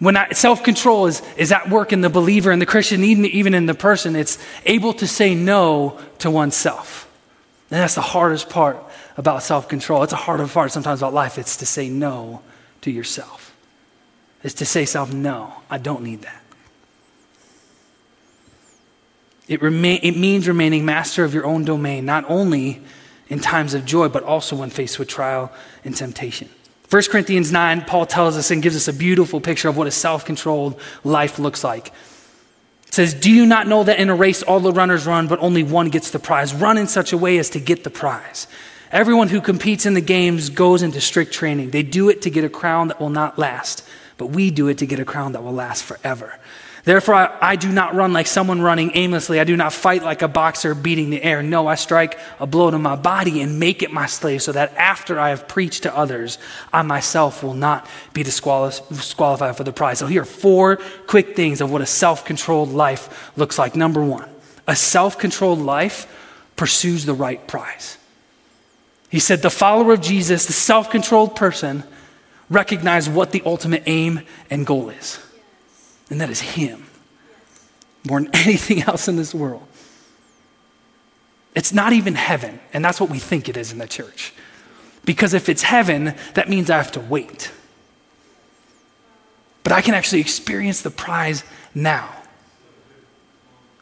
When 0.00 0.16
self 0.32 0.64
control 0.64 1.06
is, 1.06 1.22
is 1.36 1.52
at 1.52 1.68
work 1.68 1.92
in 1.92 2.00
the 2.00 2.08
believer 2.08 2.50
and 2.50 2.60
the 2.60 2.66
Christian, 2.66 3.04
even, 3.04 3.54
in 3.54 3.66
the 3.66 3.74
person, 3.74 4.16
it's 4.16 4.38
able 4.64 4.94
to 4.94 5.06
say 5.06 5.34
no 5.34 6.00
to 6.18 6.30
oneself. 6.30 7.06
And 7.70 7.80
that's 7.80 7.94
the 7.94 8.00
hardest 8.00 8.48
part 8.48 8.82
about 9.18 9.42
self 9.42 9.68
control. 9.68 10.02
It's 10.02 10.14
a 10.14 10.16
harder 10.16 10.46
part 10.46 10.72
sometimes 10.72 11.00
about 11.00 11.12
life. 11.12 11.36
It's 11.36 11.58
to 11.58 11.66
say 11.66 11.90
no 11.90 12.40
to 12.80 12.90
yourself. 12.90 13.54
It's 14.42 14.54
to 14.54 14.64
say 14.64 14.86
self, 14.86 15.12
no, 15.12 15.52
I 15.68 15.76
don't 15.76 16.02
need 16.02 16.22
that. 16.22 16.42
It, 19.48 19.60
remain, 19.60 20.00
it 20.02 20.16
means 20.16 20.48
remaining 20.48 20.86
master 20.86 21.24
of 21.24 21.34
your 21.34 21.44
own 21.44 21.64
domain, 21.64 22.06
not 22.06 22.24
only 22.26 22.80
in 23.28 23.38
times 23.38 23.74
of 23.74 23.84
joy, 23.84 24.08
but 24.08 24.22
also 24.22 24.56
when 24.56 24.70
faced 24.70 24.98
with 24.98 25.08
trial 25.08 25.52
and 25.84 25.94
temptation. 25.94 26.48
1 26.90 27.02
Corinthians 27.04 27.52
9, 27.52 27.82
Paul 27.82 28.04
tells 28.04 28.36
us 28.36 28.50
and 28.50 28.60
gives 28.60 28.74
us 28.74 28.88
a 28.88 28.92
beautiful 28.92 29.40
picture 29.40 29.68
of 29.68 29.76
what 29.76 29.86
a 29.86 29.92
self 29.92 30.24
controlled 30.24 30.80
life 31.04 31.38
looks 31.38 31.62
like. 31.62 31.92
It 32.88 32.94
says, 32.94 33.14
Do 33.14 33.30
you 33.30 33.46
not 33.46 33.68
know 33.68 33.84
that 33.84 34.00
in 34.00 34.10
a 34.10 34.14
race 34.14 34.42
all 34.42 34.58
the 34.58 34.72
runners 34.72 35.06
run, 35.06 35.28
but 35.28 35.38
only 35.38 35.62
one 35.62 35.90
gets 35.90 36.10
the 36.10 36.18
prize? 36.18 36.52
Run 36.52 36.76
in 36.76 36.88
such 36.88 37.12
a 37.12 37.16
way 37.16 37.38
as 37.38 37.50
to 37.50 37.60
get 37.60 37.84
the 37.84 37.90
prize. 37.90 38.48
Everyone 38.90 39.28
who 39.28 39.40
competes 39.40 39.86
in 39.86 39.94
the 39.94 40.00
games 40.00 40.50
goes 40.50 40.82
into 40.82 41.00
strict 41.00 41.32
training. 41.32 41.70
They 41.70 41.84
do 41.84 42.08
it 42.08 42.22
to 42.22 42.30
get 42.30 42.42
a 42.42 42.48
crown 42.48 42.88
that 42.88 43.00
will 43.00 43.08
not 43.08 43.38
last, 43.38 43.86
but 44.18 44.26
we 44.26 44.50
do 44.50 44.66
it 44.66 44.78
to 44.78 44.86
get 44.86 44.98
a 44.98 45.04
crown 45.04 45.30
that 45.32 45.44
will 45.44 45.52
last 45.52 45.84
forever. 45.84 46.40
Therefore, 46.84 47.14
I, 47.14 47.38
I, 47.40 47.56
do 47.56 47.70
not 47.70 47.94
run 47.94 48.14
like 48.14 48.26
someone 48.26 48.62
running 48.62 48.92
aimlessly. 48.94 49.38
I 49.38 49.44
do 49.44 49.56
not 49.56 49.72
fight 49.72 50.02
like 50.02 50.22
a 50.22 50.28
boxer 50.28 50.74
beating 50.74 51.10
the 51.10 51.22
air. 51.22 51.42
No, 51.42 51.66
I 51.66 51.74
strike 51.74 52.18
a 52.38 52.46
blow 52.46 52.70
to 52.70 52.78
my 52.78 52.96
body 52.96 53.42
and 53.42 53.60
make 53.60 53.82
it 53.82 53.92
my 53.92 54.06
slave 54.06 54.42
so 54.42 54.52
that 54.52 54.74
after 54.76 55.20
I 55.20 55.28
have 55.28 55.46
preached 55.46 55.82
to 55.82 55.94
others, 55.94 56.38
I 56.72 56.80
myself 56.82 57.42
will 57.42 57.54
not 57.54 57.86
be 58.14 58.22
disqualified 58.22 59.56
for 59.56 59.64
the 59.64 59.72
prize. 59.72 59.98
So, 59.98 60.06
here 60.06 60.22
are 60.22 60.26
four 60.26 60.76
quick 61.06 61.36
things 61.36 61.60
of 61.60 61.70
what 61.70 61.82
a 61.82 61.86
self 61.86 62.24
controlled 62.24 62.70
life 62.70 63.30
looks 63.36 63.58
like. 63.58 63.76
Number 63.76 64.02
one, 64.02 64.28
a 64.66 64.74
self 64.74 65.18
controlled 65.18 65.58
life 65.58 66.06
pursues 66.56 67.04
the 67.04 67.14
right 67.14 67.46
prize. 67.46 67.98
He 69.10 69.18
said, 69.18 69.42
the 69.42 69.50
follower 69.50 69.92
of 69.92 70.00
Jesus, 70.00 70.46
the 70.46 70.52
self 70.54 70.88
controlled 70.88 71.36
person, 71.36 71.84
recognize 72.48 73.06
what 73.06 73.32
the 73.32 73.42
ultimate 73.44 73.82
aim 73.84 74.22
and 74.48 74.64
goal 74.64 74.88
is 74.88 75.18
and 76.10 76.20
that 76.20 76.28
is 76.28 76.40
Him 76.40 76.86
more 78.04 78.20
than 78.20 78.30
anything 78.34 78.82
else 78.82 79.08
in 79.08 79.16
this 79.16 79.34
world. 79.34 79.66
It's 81.54 81.72
not 81.72 81.92
even 81.92 82.14
heaven, 82.14 82.60
and 82.72 82.84
that's 82.84 83.00
what 83.00 83.10
we 83.10 83.18
think 83.18 83.48
it 83.48 83.56
is 83.56 83.72
in 83.72 83.78
the 83.78 83.88
church. 83.88 84.32
Because 85.04 85.34
if 85.34 85.48
it's 85.48 85.62
heaven, 85.62 86.14
that 86.34 86.48
means 86.48 86.70
I 86.70 86.76
have 86.76 86.92
to 86.92 87.00
wait. 87.00 87.50
But 89.62 89.72
I 89.72 89.80
can 89.80 89.94
actually 89.94 90.20
experience 90.20 90.82
the 90.82 90.90
prize 90.90 91.42
now. 91.74 92.08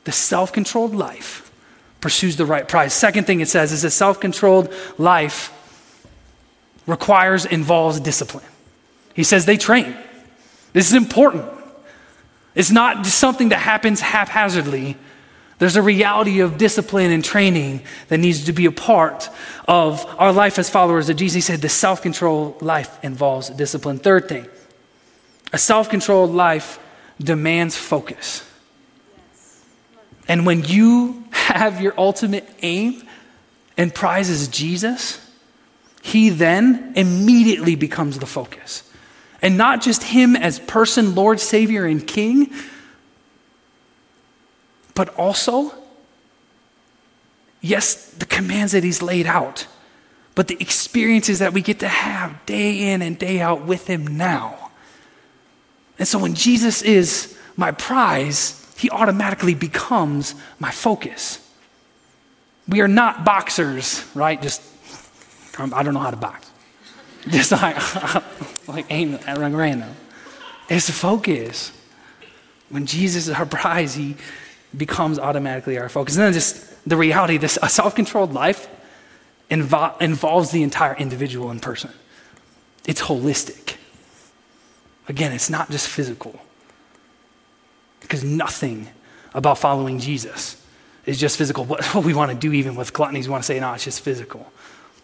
The 0.05 0.13
self 0.13 0.53
controlled 0.53 0.95
life 0.95 1.53
pursues 2.01 2.37
the 2.37 2.47
right 2.47 2.67
prize. 2.67 2.95
Second 2.95 3.27
thing 3.27 3.41
it 3.41 3.49
says 3.49 3.73
is 3.73 3.85
a 3.85 3.91
self 3.91 4.21
controlled 4.21 4.73
life 4.97 5.53
requires, 6.87 7.45
involves 7.45 8.01
discipline. 8.01 8.45
He 9.15 9.25
says 9.25 9.45
they 9.45 9.57
train. 9.57 9.97
This 10.73 10.89
is 10.89 10.95
important. 10.95 11.58
It's 12.59 12.73
not 12.73 13.07
something 13.07 13.51
that 13.51 13.61
happens 13.61 14.01
haphazardly. 14.01 14.97
There's 15.59 15.77
a 15.77 15.83
reality 15.83 16.41
of 16.41 16.59
discipline 16.59 17.13
and 17.13 17.25
training 17.25 17.83
that 18.09 18.19
needs 18.19 18.47
to 18.47 18.53
be 18.53 18.67
a 18.67 18.73
part 18.73 19.31
of 19.69 20.05
our 20.19 20.33
life 20.33 20.59
as 20.59 20.69
followers 20.69 21.09
of 21.09 21.17
Jesus. 21.17 21.35
He 21.37 21.41
said 21.41 21.61
the 21.63 21.69
self 21.69 22.03
controlled 22.03 22.61
life 22.61 22.99
involves 23.05 23.49
discipline. 23.51 24.01
Third 24.01 24.29
thing, 24.29 24.49
a 25.53 25.59
self 25.59 25.89
controlled 25.89 26.33
life 26.33 26.81
demands 27.21 27.77
focus. 27.77 28.45
And 30.27 30.45
when 30.45 30.65
you 30.65 31.25
have 31.31 31.81
your 31.81 31.95
ultimate 31.97 32.49
aim 32.63 33.05
and 33.77 33.95
prize 33.95 34.31
is 34.31 34.49
Jesus, 34.49 35.25
he 36.03 36.31
then 36.31 36.93
immediately 36.97 37.77
becomes 37.77 38.19
the 38.19 38.27
focus. 38.27 38.83
And 39.41 39.57
not 39.57 39.83
just 39.83 40.03
Him 40.03 40.35
as 40.35 40.59
person, 40.59 41.15
Lord, 41.15 41.41
Savior, 41.41 41.85
and 41.85 42.05
King, 42.07 42.53
but 44.95 45.15
also, 45.17 45.73
yes, 47.61 48.11
the 48.13 48.27
commands 48.27 48.73
that 48.73 48.83
He's 48.83 49.01
laid 49.01 49.27
out, 49.27 49.67
but 50.35 50.49
the 50.49 50.57
experiences 50.61 51.39
that 51.39 51.53
we 51.53 51.63
get 51.63 51.81
to 51.81 51.89
have 51.89 52.45
day 52.47 52.93
in 52.93 53.03
and 53.03 53.19
day 53.19 53.41
out 53.41 53.65
with 53.65 53.87
Him 53.87 54.17
now. 54.17 54.71
And 55.99 56.07
so 56.07 56.19
when 56.19 56.35
Jesus 56.35 56.83
is 56.83 57.37
my 57.57 57.71
prize, 57.71 58.65
He 58.77 58.91
automatically 58.91 59.55
becomes 59.55 60.35
my 60.59 60.71
focus. 60.71 61.45
We 62.67 62.81
are 62.81 62.89
not 62.89 63.25
boxers, 63.25 64.05
right? 64.15 64.41
Just, 64.41 64.63
I 65.59 65.83
don't 65.83 65.95
know 65.95 66.01
how 66.01 66.11
to 66.11 66.17
box. 66.17 66.51
Just 67.29 67.53
like, 67.53 67.77
like 68.75 68.87
aim 68.91 69.15
at 69.27 69.39
random. 69.39 69.95
It's 70.69 70.91
focus. 70.91 71.73
When 72.69 72.85
Jesus 72.85 73.29
is 73.29 73.35
our 73.35 73.47
prize, 73.47 73.95
he 73.95 74.17
becomes 74.77 75.19
automatically 75.19 75.79
our 75.79 75.89
focus. 75.89 76.17
And 76.17 76.25
then 76.25 76.33
just 76.35 76.89
the 76.89 76.97
reality, 76.97 77.39
this 77.39 77.59
a 77.63 77.69
self-controlled 77.69 78.35
life 78.35 78.69
invo- 79.51 80.01
involves 80.01 80.51
the 80.51 80.63
entire 80.63 80.95
individual 80.95 81.51
in 81.51 81.61
person. 81.61 81.91
It's 82.87 83.01
holistic. 83.01 83.77
Again, 85.09 85.33
it's 85.33 85.49
not 85.49 85.71
just 85.71 85.89
physical. 85.89 86.39
Because 88.01 88.23
nothing 88.23 88.89
about 89.33 89.59
following 89.59 89.99
Jesus 89.99 90.63
is 91.07 91.19
just 91.19 91.39
physical. 91.39 91.65
What, 91.65 91.85
what 91.95 92.05
we 92.05 92.13
want 92.13 92.31
to 92.31 92.37
do, 92.37 92.53
even 92.53 92.77
with 92.77 92.93
gluttony, 92.93 93.23
we 93.23 93.29
want 93.29 93.43
to 93.43 93.47
say, 93.47 93.59
no, 93.59 93.73
it's 93.73 93.85
just 93.85 94.01
physical. 94.01 94.53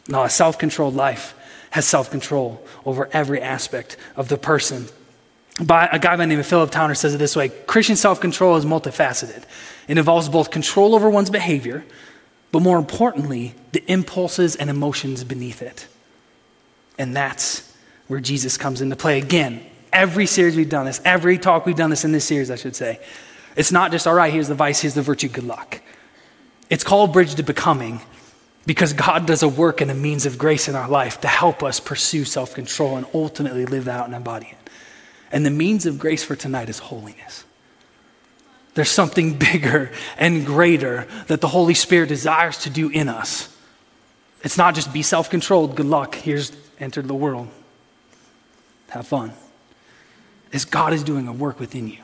No, 0.06 0.22
a 0.22 0.28
self 0.28 0.58
controlled 0.58 0.94
life 0.94 1.34
has 1.74 1.84
self 1.84 2.08
control 2.08 2.64
over 2.86 3.08
every 3.12 3.42
aspect 3.42 3.96
of 4.14 4.28
the 4.28 4.38
person. 4.38 4.86
by 5.60 5.88
a 5.90 5.98
guy 5.98 6.10
by 6.10 6.18
the 6.18 6.26
name 6.28 6.38
of 6.38 6.46
Philip 6.46 6.70
Towner 6.70 6.94
says 6.94 7.14
it 7.14 7.18
this 7.18 7.34
way 7.34 7.48
Christian 7.48 7.96
self 7.96 8.20
control 8.20 8.54
is 8.54 8.64
multifaceted. 8.64 9.42
It 9.88 9.98
involves 9.98 10.28
both 10.28 10.52
control 10.52 10.94
over 10.94 11.10
one's 11.10 11.30
behavior, 11.30 11.84
but 12.52 12.62
more 12.62 12.78
importantly, 12.78 13.56
the 13.72 13.82
impulses 13.90 14.54
and 14.54 14.70
emotions 14.70 15.24
beneath 15.24 15.62
it. 15.62 15.88
And 16.96 17.14
that's 17.14 17.76
where 18.06 18.20
Jesus 18.20 18.56
comes 18.56 18.80
into 18.80 18.94
play. 18.94 19.18
Again, 19.18 19.60
every 19.92 20.26
series 20.26 20.54
we've 20.54 20.68
done 20.68 20.86
this, 20.86 21.00
every 21.04 21.38
talk 21.38 21.66
we've 21.66 21.74
done 21.74 21.90
this 21.90 22.04
in 22.04 22.12
this 22.12 22.24
series, 22.24 22.52
I 22.52 22.56
should 22.56 22.76
say. 22.76 23.00
It's 23.56 23.72
not 23.72 23.90
just, 23.90 24.06
all 24.06 24.14
right, 24.14 24.32
here's 24.32 24.46
the 24.46 24.54
vice, 24.54 24.80
here's 24.80 24.94
the 24.94 25.02
virtue, 25.02 25.26
good 25.26 25.42
luck. 25.42 25.80
It's 26.70 26.84
called 26.84 27.12
Bridge 27.12 27.34
to 27.34 27.42
Becoming 27.42 28.00
because 28.66 28.92
God 28.92 29.26
does 29.26 29.42
a 29.42 29.48
work 29.48 29.80
and 29.80 29.90
a 29.90 29.94
means 29.94 30.26
of 30.26 30.38
grace 30.38 30.68
in 30.68 30.74
our 30.74 30.88
life 30.88 31.20
to 31.20 31.28
help 31.28 31.62
us 31.62 31.80
pursue 31.80 32.24
self 32.24 32.54
control 32.54 32.96
and 32.96 33.06
ultimately 33.12 33.66
live 33.66 33.88
out 33.88 34.06
and 34.06 34.14
embody 34.14 34.46
it. 34.46 34.70
And 35.30 35.44
the 35.44 35.50
means 35.50 35.86
of 35.86 35.98
grace 35.98 36.22
for 36.22 36.36
tonight 36.36 36.68
is 36.68 36.78
holiness. 36.78 37.44
There's 38.74 38.90
something 38.90 39.34
bigger 39.38 39.90
and 40.16 40.46
greater 40.46 41.06
that 41.26 41.40
the 41.40 41.48
Holy 41.48 41.74
Spirit 41.74 42.08
desires 42.08 42.58
to 42.58 42.70
do 42.70 42.88
in 42.88 43.08
us. 43.08 43.54
It's 44.42 44.58
not 44.58 44.74
just 44.74 44.92
be 44.92 45.02
self 45.02 45.30
controlled, 45.30 45.76
good 45.76 45.86
luck, 45.86 46.14
here's 46.14 46.52
entered 46.78 47.08
the 47.08 47.14
world. 47.14 47.48
Have 48.90 49.06
fun. 49.06 49.32
Is 50.52 50.64
God 50.64 50.92
is 50.92 51.02
doing 51.02 51.26
a 51.26 51.32
work 51.32 51.58
within 51.58 51.88
you. 51.88 51.98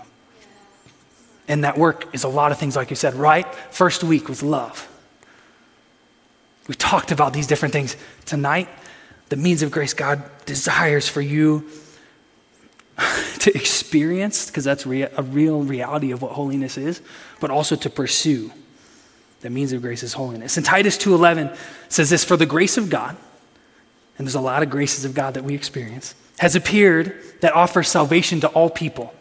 And 1.46 1.64
that 1.64 1.78
work 1.78 2.12
is 2.14 2.24
a 2.24 2.28
lot 2.28 2.52
of 2.52 2.58
things, 2.58 2.76
like 2.76 2.90
you 2.90 2.96
said, 2.96 3.14
right? 3.14 3.46
First 3.72 4.04
week 4.04 4.28
was 4.28 4.42
love. 4.42 4.89
We 6.68 6.74
talked 6.74 7.12
about 7.12 7.32
these 7.32 7.46
different 7.46 7.72
things. 7.72 7.96
Tonight, 8.26 8.68
the 9.28 9.36
means 9.36 9.62
of 9.62 9.70
grace 9.70 9.94
God 9.94 10.22
desires 10.44 11.08
for 11.08 11.20
you 11.20 11.68
to 13.40 13.54
experience, 13.54 14.46
because 14.46 14.64
that's 14.64 14.86
rea- 14.86 15.08
a 15.16 15.22
real 15.22 15.62
reality 15.62 16.10
of 16.10 16.22
what 16.22 16.32
holiness 16.32 16.76
is, 16.76 17.00
but 17.40 17.50
also 17.50 17.76
to 17.76 17.90
pursue. 17.90 18.52
The 19.40 19.50
means 19.50 19.72
of 19.72 19.80
grace 19.82 20.02
is 20.02 20.12
holiness. 20.12 20.56
And 20.56 20.66
Titus 20.66 20.98
2:11 20.98 21.56
says 21.88 22.10
this, 22.10 22.24
"For 22.24 22.36
the 22.36 22.46
grace 22.46 22.76
of 22.76 22.90
God, 22.90 23.16
and 24.18 24.26
there's 24.26 24.34
a 24.34 24.40
lot 24.40 24.62
of 24.62 24.68
graces 24.68 25.04
of 25.04 25.14
God 25.14 25.34
that 25.34 25.44
we 25.44 25.54
experience, 25.54 26.14
has 26.38 26.54
appeared 26.54 27.14
that 27.40 27.54
offers 27.54 27.88
salvation 27.88 28.40
to 28.40 28.48
all 28.48 28.68
people." 28.68 29.14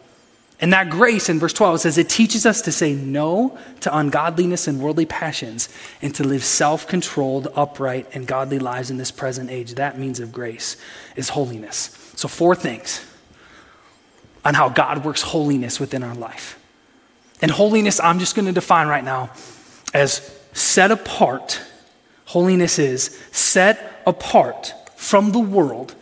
And 0.60 0.74
that 0.74 0.90
grace 0.90 1.30
in 1.30 1.38
verse 1.38 1.54
12 1.54 1.80
says 1.80 1.96
it 1.96 2.10
teaches 2.10 2.44
us 2.44 2.60
to 2.62 2.72
say 2.72 2.92
no 2.92 3.58
to 3.80 3.96
ungodliness 3.96 4.68
and 4.68 4.80
worldly 4.80 5.06
passions 5.06 5.70
and 6.02 6.14
to 6.16 6.24
live 6.24 6.44
self 6.44 6.86
controlled, 6.86 7.48
upright, 7.54 8.06
and 8.12 8.26
godly 8.26 8.58
lives 8.58 8.90
in 8.90 8.98
this 8.98 9.10
present 9.10 9.50
age. 9.50 9.74
That 9.76 9.98
means 9.98 10.20
of 10.20 10.32
grace 10.32 10.76
is 11.16 11.30
holiness. 11.30 12.12
So, 12.14 12.28
four 12.28 12.54
things 12.54 13.04
on 14.44 14.52
how 14.52 14.68
God 14.68 15.04
works 15.04 15.22
holiness 15.22 15.80
within 15.80 16.02
our 16.02 16.14
life. 16.14 16.58
And 17.40 17.50
holiness, 17.50 17.98
I'm 17.98 18.18
just 18.18 18.34
going 18.34 18.46
to 18.46 18.52
define 18.52 18.86
right 18.86 19.04
now 19.04 19.30
as 19.94 20.30
set 20.52 20.90
apart. 20.90 21.60
Holiness 22.26 22.78
is 22.78 23.18
set 23.32 24.02
apart 24.06 24.74
from 24.94 25.32
the 25.32 25.38
world, 25.38 25.94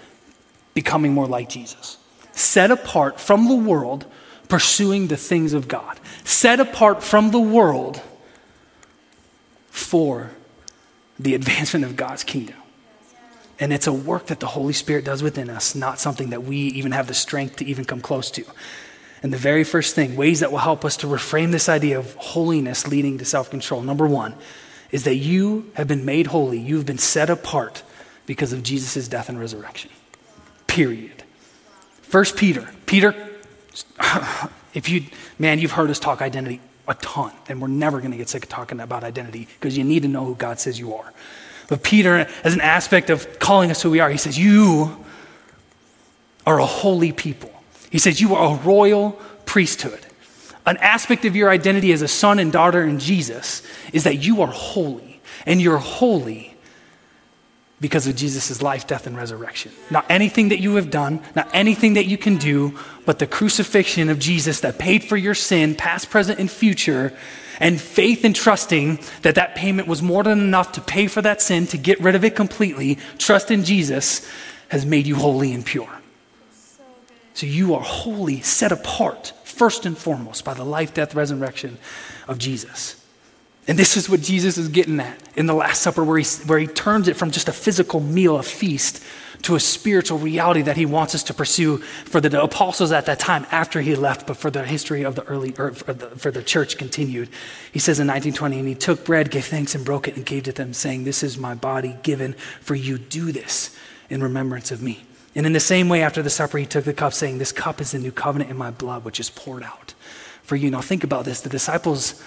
becoming 0.74 1.14
more 1.14 1.28
like 1.28 1.48
Jesus. 1.48 1.96
Set 2.32 2.72
apart 2.72 3.20
from 3.20 3.46
the 3.46 3.54
world 3.54 4.04
pursuing 4.48 5.08
the 5.08 5.16
things 5.16 5.52
of 5.52 5.68
God, 5.68 6.00
set 6.24 6.60
apart 6.60 7.02
from 7.02 7.30
the 7.30 7.40
world 7.40 8.02
for 9.70 10.30
the 11.18 11.34
advancement 11.34 11.84
of 11.84 11.96
God's 11.96 12.24
kingdom. 12.24 12.56
And 13.60 13.72
it's 13.72 13.86
a 13.86 13.92
work 13.92 14.26
that 14.26 14.40
the 14.40 14.46
Holy 14.46 14.72
Spirit 14.72 15.04
does 15.04 15.22
within 15.22 15.50
us, 15.50 15.74
not 15.74 15.98
something 15.98 16.30
that 16.30 16.44
we 16.44 16.56
even 16.56 16.92
have 16.92 17.08
the 17.08 17.14
strength 17.14 17.56
to 17.56 17.64
even 17.64 17.84
come 17.84 18.00
close 18.00 18.30
to. 18.32 18.44
And 19.22 19.32
the 19.32 19.38
very 19.38 19.64
first 19.64 19.96
thing, 19.96 20.14
ways 20.14 20.40
that 20.40 20.52
will 20.52 20.58
help 20.58 20.84
us 20.84 20.96
to 20.98 21.08
reframe 21.08 21.50
this 21.50 21.68
idea 21.68 21.98
of 21.98 22.14
holiness 22.14 22.86
leading 22.86 23.18
to 23.18 23.24
self 23.24 23.50
control. 23.50 23.82
Number 23.82 24.06
one 24.06 24.36
is 24.92 25.04
that 25.04 25.16
you 25.16 25.70
have 25.74 25.88
been 25.88 26.04
made 26.04 26.28
holy, 26.28 26.58
you've 26.58 26.86
been 26.86 26.98
set 26.98 27.28
apart 27.28 27.82
because 28.26 28.52
of 28.52 28.62
Jesus' 28.62 29.08
death 29.08 29.28
and 29.28 29.40
resurrection. 29.40 29.90
Period. 30.68 31.24
First 32.02 32.36
Peter. 32.36 32.68
Peter 32.86 33.27
if 34.74 34.88
you, 34.88 35.04
man, 35.38 35.58
you've 35.58 35.72
heard 35.72 35.90
us 35.90 35.98
talk 35.98 36.22
identity 36.22 36.60
a 36.88 36.94
ton, 36.94 37.32
and 37.48 37.60
we're 37.60 37.68
never 37.68 37.98
going 37.98 38.10
to 38.10 38.16
get 38.16 38.28
sick 38.28 38.44
of 38.44 38.48
talking 38.48 38.80
about 38.80 39.04
identity 39.04 39.46
because 39.60 39.76
you 39.76 39.84
need 39.84 40.02
to 40.02 40.08
know 40.08 40.24
who 40.24 40.34
God 40.34 40.58
says 40.58 40.78
you 40.78 40.94
are. 40.94 41.12
But 41.68 41.82
Peter, 41.82 42.26
as 42.44 42.54
an 42.54 42.62
aspect 42.62 43.10
of 43.10 43.38
calling 43.38 43.70
us 43.70 43.82
who 43.82 43.90
we 43.90 44.00
are, 44.00 44.08
he 44.08 44.16
says, 44.16 44.38
You 44.38 45.04
are 46.46 46.58
a 46.58 46.66
holy 46.66 47.12
people. 47.12 47.52
He 47.90 47.98
says, 47.98 48.20
You 48.20 48.34
are 48.34 48.54
a 48.54 48.58
royal 48.60 49.12
priesthood. 49.44 50.00
An 50.64 50.78
aspect 50.78 51.26
of 51.26 51.36
your 51.36 51.50
identity 51.50 51.92
as 51.92 52.02
a 52.02 52.08
son 52.08 52.38
and 52.38 52.50
daughter 52.50 52.82
in 52.82 52.98
Jesus 52.98 53.62
is 53.92 54.04
that 54.04 54.16
you 54.16 54.40
are 54.42 54.48
holy, 54.48 55.20
and 55.44 55.60
you're 55.60 55.78
holy 55.78 56.56
because 57.80 58.06
of 58.06 58.16
Jesus' 58.16 58.60
life, 58.60 58.86
death, 58.86 59.06
and 59.06 59.16
resurrection. 59.16 59.72
Not 59.90 60.04
anything 60.08 60.48
that 60.48 60.58
you 60.58 60.74
have 60.74 60.90
done, 60.90 61.20
not 61.36 61.48
anything 61.54 61.94
that 61.94 62.06
you 62.06 62.18
can 62.18 62.36
do, 62.36 62.76
but 63.06 63.18
the 63.18 63.26
crucifixion 63.26 64.08
of 64.08 64.18
Jesus 64.18 64.60
that 64.60 64.78
paid 64.78 65.04
for 65.04 65.16
your 65.16 65.34
sin, 65.34 65.74
past, 65.74 66.10
present, 66.10 66.40
and 66.40 66.50
future, 66.50 67.16
and 67.60 67.80
faith 67.80 68.24
and 68.24 68.34
trusting 68.34 68.98
that 69.22 69.36
that 69.36 69.54
payment 69.54 69.88
was 69.88 70.02
more 70.02 70.22
than 70.22 70.40
enough 70.40 70.72
to 70.72 70.80
pay 70.80 71.06
for 71.06 71.22
that 71.22 71.40
sin, 71.40 71.66
to 71.68 71.78
get 71.78 72.00
rid 72.00 72.14
of 72.14 72.24
it 72.24 72.34
completely, 72.34 72.98
trust 73.18 73.50
in 73.50 73.64
Jesus, 73.64 74.28
has 74.68 74.84
made 74.84 75.06
you 75.06 75.16
holy 75.16 75.52
and 75.52 75.64
pure. 75.64 75.88
So 77.34 77.46
you 77.46 77.74
are 77.74 77.80
holy, 77.80 78.40
set 78.40 78.72
apart, 78.72 79.32
first 79.44 79.86
and 79.86 79.96
foremost, 79.96 80.44
by 80.44 80.54
the 80.54 80.64
life, 80.64 80.94
death, 80.94 81.14
resurrection 81.14 81.78
of 82.26 82.38
Jesus. 82.38 82.96
And 83.68 83.78
this 83.78 83.98
is 83.98 84.08
what 84.08 84.22
Jesus 84.22 84.56
is 84.56 84.68
getting 84.68 84.98
at 84.98 85.18
in 85.36 85.44
the 85.44 85.54
Last 85.54 85.82
Supper, 85.82 86.02
where 86.02 86.18
he, 86.18 86.24
where 86.46 86.58
he 86.58 86.66
turns 86.66 87.06
it 87.06 87.16
from 87.16 87.30
just 87.30 87.48
a 87.48 87.52
physical 87.52 88.00
meal, 88.00 88.36
a 88.36 88.42
feast, 88.42 89.04
to 89.42 89.54
a 89.54 89.60
spiritual 89.60 90.18
reality 90.18 90.62
that 90.62 90.76
he 90.76 90.86
wants 90.86 91.14
us 91.14 91.22
to 91.24 91.34
pursue 91.34 91.76
for 91.76 92.20
the 92.20 92.42
apostles 92.42 92.90
at 92.90 93.06
that 93.06 93.20
time 93.20 93.46
after 93.52 93.82
he 93.82 93.94
left, 93.94 94.26
but 94.26 94.38
for 94.38 94.50
the 94.50 94.64
history 94.64 95.04
of 95.04 95.14
the 95.14 95.22
early, 95.24 95.54
or 95.58 95.72
for 95.72 95.92
the, 95.92 96.06
for 96.16 96.30
the 96.30 96.42
church 96.42 96.78
continued. 96.78 97.28
He 97.70 97.78
says 97.78 98.00
in 98.00 98.06
1920, 98.06 98.58
and 98.58 98.66
he 98.66 98.74
took 98.74 99.04
bread, 99.04 99.30
gave 99.30 99.44
thanks, 99.44 99.74
and 99.74 99.84
broke 99.84 100.08
it, 100.08 100.16
and 100.16 100.24
gave 100.24 100.38
it 100.38 100.44
to 100.46 100.52
them, 100.52 100.72
saying, 100.72 101.04
This 101.04 101.22
is 101.22 101.36
my 101.36 101.54
body 101.54 101.98
given 102.02 102.32
for 102.60 102.74
you. 102.74 102.96
Do 102.98 103.32
this 103.32 103.78
in 104.08 104.22
remembrance 104.22 104.70
of 104.70 104.82
me. 104.82 105.04
And 105.34 105.44
in 105.46 105.52
the 105.52 105.60
same 105.60 105.90
way, 105.90 106.02
after 106.02 106.22
the 106.22 106.30
supper, 106.30 106.56
he 106.56 106.66
took 106.66 106.84
the 106.84 106.94
cup, 106.94 107.12
saying, 107.12 107.36
This 107.36 107.52
cup 107.52 107.82
is 107.82 107.92
the 107.92 107.98
new 107.98 108.12
covenant 108.12 108.50
in 108.50 108.56
my 108.56 108.70
blood, 108.70 109.04
which 109.04 109.20
is 109.20 109.28
poured 109.28 109.62
out 109.62 109.92
for 110.42 110.56
you. 110.56 110.70
Now, 110.70 110.80
think 110.80 111.04
about 111.04 111.26
this. 111.26 111.42
The 111.42 111.50
disciples 111.50 112.20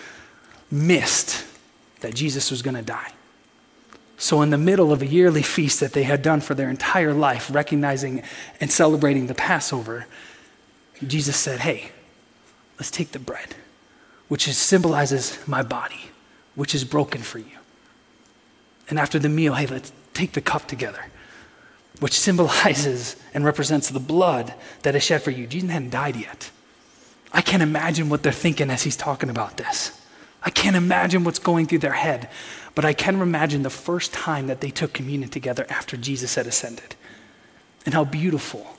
missed 0.72 1.46
that 2.00 2.16
Jesus 2.16 2.50
was 2.50 2.62
going 2.62 2.76
to 2.76 2.82
die. 2.82 3.12
So, 4.18 4.42
in 4.44 4.52
the 4.52 4.58
middle 4.58 4.94
of 4.94 5.02
a 5.02 5.08
yearly 5.08 5.42
feast 5.42 5.80
that 5.80 5.94
they 5.94 6.04
had 6.04 6.22
done 6.22 6.42
for 6.42 6.54
their 6.54 6.70
entire 6.70 7.14
life, 7.14 7.50
recognizing 7.52 8.22
and 8.60 8.72
celebrating 8.72 9.28
the 9.28 9.34
Passover, 9.34 10.06
Jesus 11.06 11.36
said, 11.36 11.62
Hey, 11.62 11.90
let's 12.78 12.92
take 12.92 13.12
the 13.14 13.20
bread, 13.20 13.56
which 14.28 14.48
is, 14.48 14.58
symbolizes 14.58 15.40
my 15.48 15.64
body, 15.64 16.12
which 16.54 16.76
is 16.76 16.84
broken 16.84 17.22
for 17.22 17.40
you. 17.40 17.58
And 18.90 19.00
after 19.00 19.18
the 19.18 19.30
meal, 19.30 19.56
hey, 19.56 19.66
let's 19.66 19.92
take 20.14 20.34
the 20.34 20.42
cup 20.42 20.68
together, 20.68 21.06
which 22.00 22.20
symbolizes 22.20 23.16
and 23.34 23.44
represents 23.44 23.90
the 23.90 24.00
blood 24.00 24.54
that 24.84 24.96
is 24.96 25.04
shed 25.04 25.24
for 25.24 25.32
you. 25.32 25.48
Jesus 25.48 25.72
hadn't 25.72 25.90
died 25.90 26.16
yet. 26.16 26.52
I 27.34 27.42
can't 27.42 27.64
imagine 27.64 28.10
what 28.10 28.22
they're 28.22 28.32
thinking 28.32 28.70
as 28.70 28.84
he's 28.84 28.98
talking 28.98 29.30
about 29.30 29.58
this. 29.58 30.01
I 30.44 30.50
can't 30.50 30.76
imagine 30.76 31.24
what's 31.24 31.40
going 31.40 31.68
through 31.68 31.80
their 31.80 31.94
head, 31.94 32.30
but 32.74 32.86
I 32.86 32.94
can 32.94 33.22
imagine 33.22 33.64
the 33.64 33.70
first 33.70 34.14
time 34.14 34.48
that 34.48 34.62
they 34.62 34.72
took 34.72 34.94
communion 34.94 35.30
together 35.30 35.66
after 35.70 35.98
Jesus 35.98 36.36
had 36.36 36.48
ascended 36.48 36.96
and 37.86 37.94
how 37.94 38.04
beautiful 38.04 38.78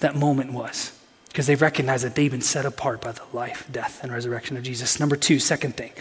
that 0.00 0.14
moment 0.16 0.52
was 0.52 0.98
because 1.28 1.46
they 1.46 1.56
recognized 1.56 2.04
that 2.04 2.14
they've 2.14 2.30
been 2.30 2.40
set 2.40 2.64
apart 2.64 3.00
by 3.00 3.12
the 3.12 3.22
life, 3.32 3.66
death, 3.70 4.02
and 4.02 4.12
resurrection 4.12 4.56
of 4.56 4.62
Jesus. 4.62 5.00
Number 5.00 5.16
two, 5.16 5.40
second 5.40 5.76
thing, 5.76 5.92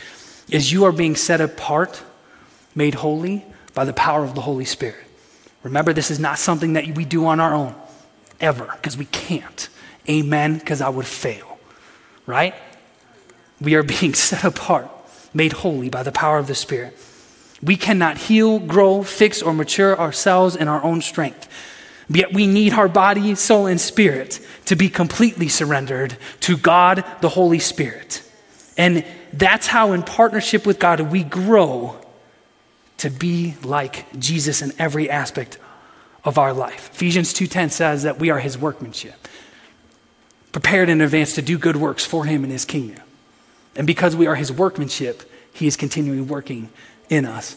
is 0.49 0.71
you 0.71 0.85
are 0.85 0.91
being 0.91 1.15
set 1.15 1.41
apart, 1.41 2.03
made 2.75 2.93
holy 2.95 3.43
by 3.73 3.83
the 3.83 3.93
power 3.93 4.23
of 4.23 4.35
the 4.35 4.41
Holy 4.41 4.65
Spirit. 4.65 5.03
Remember, 5.63 5.91
this 5.91 6.11
is 6.11 6.19
not 6.19 6.37
something 6.37 6.73
that 6.73 6.85
we 6.95 7.03
do 7.03 7.25
on 7.25 7.39
our 7.39 7.53
own, 7.53 7.73
ever, 8.39 8.71
because 8.75 8.95
we 8.95 9.05
can't. 9.05 9.69
Amen, 10.07 10.59
because 10.59 10.81
I 10.81 10.89
would 10.89 11.07
fail, 11.07 11.57
right? 12.27 12.53
We 13.61 13.75
are 13.75 13.83
being 13.83 14.13
set 14.13 14.43
apart, 14.43 14.89
made 15.33 15.53
holy 15.53 15.89
by 15.89 16.03
the 16.03 16.11
power 16.11 16.37
of 16.37 16.47
the 16.47 16.55
Spirit. 16.55 16.97
We 17.61 17.77
cannot 17.77 18.17
heal, 18.17 18.59
grow, 18.59 19.03
fix, 19.03 19.41
or 19.41 19.53
mature 19.53 19.97
ourselves 19.97 20.55
in 20.55 20.67
our 20.67 20.83
own 20.83 21.01
strength. 21.01 21.47
Yet 22.09 22.33
we 22.33 22.47
need 22.47 22.73
our 22.73 22.89
body, 22.89 23.33
soul, 23.35 23.65
and 23.67 23.79
spirit 23.79 24.39
to 24.65 24.75
be 24.75 24.89
completely 24.89 25.47
surrendered 25.47 26.17
to 26.41 26.57
God, 26.57 27.05
the 27.21 27.29
Holy 27.29 27.59
Spirit. 27.59 28.21
And 28.77 29.05
that's 29.31 29.67
how, 29.67 29.93
in 29.93 30.03
partnership 30.03 30.65
with 30.65 30.79
God, 30.79 30.99
we 30.99 31.23
grow 31.23 31.97
to 32.97 33.09
be 33.09 33.55
like 33.63 34.05
Jesus 34.19 34.61
in 34.61 34.73
every 34.77 35.09
aspect 35.09 35.57
of 36.23 36.37
our 36.37 36.53
life. 36.53 36.89
Ephesians 36.93 37.33
2:10 37.33 37.69
says 37.69 38.03
that 38.03 38.19
we 38.19 38.29
are 38.29 38.39
his 38.39 38.57
workmanship 38.57 39.27
prepared 40.51 40.87
in 40.87 41.01
advance 41.01 41.33
to 41.33 41.41
do 41.41 41.57
good 41.57 41.75
works 41.75 42.05
for 42.05 42.25
him 42.25 42.43
in 42.43 42.49
his 42.49 42.63
kingdom. 42.63 43.02
And 43.75 43.88
because 43.88 44.15
we 44.15 44.27
are 44.27 44.36
his 44.36 44.51
workmanship, 44.51 45.23
he 45.51 45.67
is 45.67 45.75
continually 45.75 46.21
working 46.21 46.69
in 47.09 47.25
us, 47.25 47.55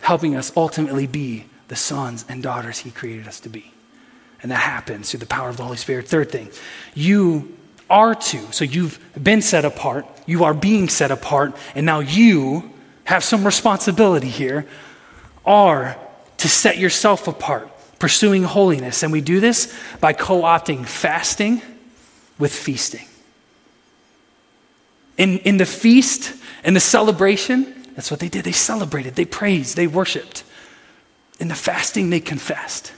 helping 0.00 0.36
us 0.36 0.52
ultimately 0.56 1.06
be 1.06 1.44
the 1.68 1.76
sons 1.76 2.24
and 2.28 2.42
daughters 2.42 2.80
he 2.80 2.90
created 2.90 3.26
us 3.26 3.40
to 3.40 3.48
be. 3.48 3.72
And 4.42 4.50
that 4.50 4.60
happens 4.60 5.10
through 5.10 5.20
the 5.20 5.26
power 5.26 5.48
of 5.48 5.56
the 5.56 5.64
Holy 5.64 5.76
Spirit. 5.76 6.08
Third 6.08 6.30
thing, 6.30 6.50
you 6.94 7.56
are 7.88 8.14
to. 8.14 8.52
So 8.52 8.64
you've 8.64 8.98
been 9.20 9.42
set 9.42 9.64
apart, 9.64 10.06
you 10.26 10.44
are 10.44 10.54
being 10.54 10.88
set 10.88 11.10
apart, 11.10 11.56
and 11.74 11.86
now 11.86 12.00
you 12.00 12.72
have 13.04 13.24
some 13.24 13.44
responsibility 13.44 14.28
here, 14.28 14.66
are 15.44 15.96
to 16.38 16.48
set 16.48 16.78
yourself 16.78 17.28
apart, 17.28 17.70
pursuing 17.98 18.42
holiness. 18.42 19.02
And 19.02 19.12
we 19.12 19.20
do 19.20 19.40
this 19.40 19.72
by 20.00 20.12
co 20.12 20.42
opting 20.42 20.86
fasting 20.86 21.62
with 22.38 22.52
feasting. 22.52 23.06
In, 25.16 25.38
in 25.38 25.56
the 25.56 25.66
feast 25.66 26.34
and 26.62 26.76
the 26.76 26.80
celebration, 26.80 27.74
that's 27.94 28.10
what 28.10 28.20
they 28.20 28.28
did. 28.28 28.44
They 28.44 28.52
celebrated, 28.52 29.14
they 29.14 29.24
praised, 29.24 29.76
they 29.76 29.86
worshiped. 29.86 30.44
In 31.38 31.48
the 31.48 31.54
fasting, 31.54 32.10
they 32.10 32.20
confessed. 32.20 32.92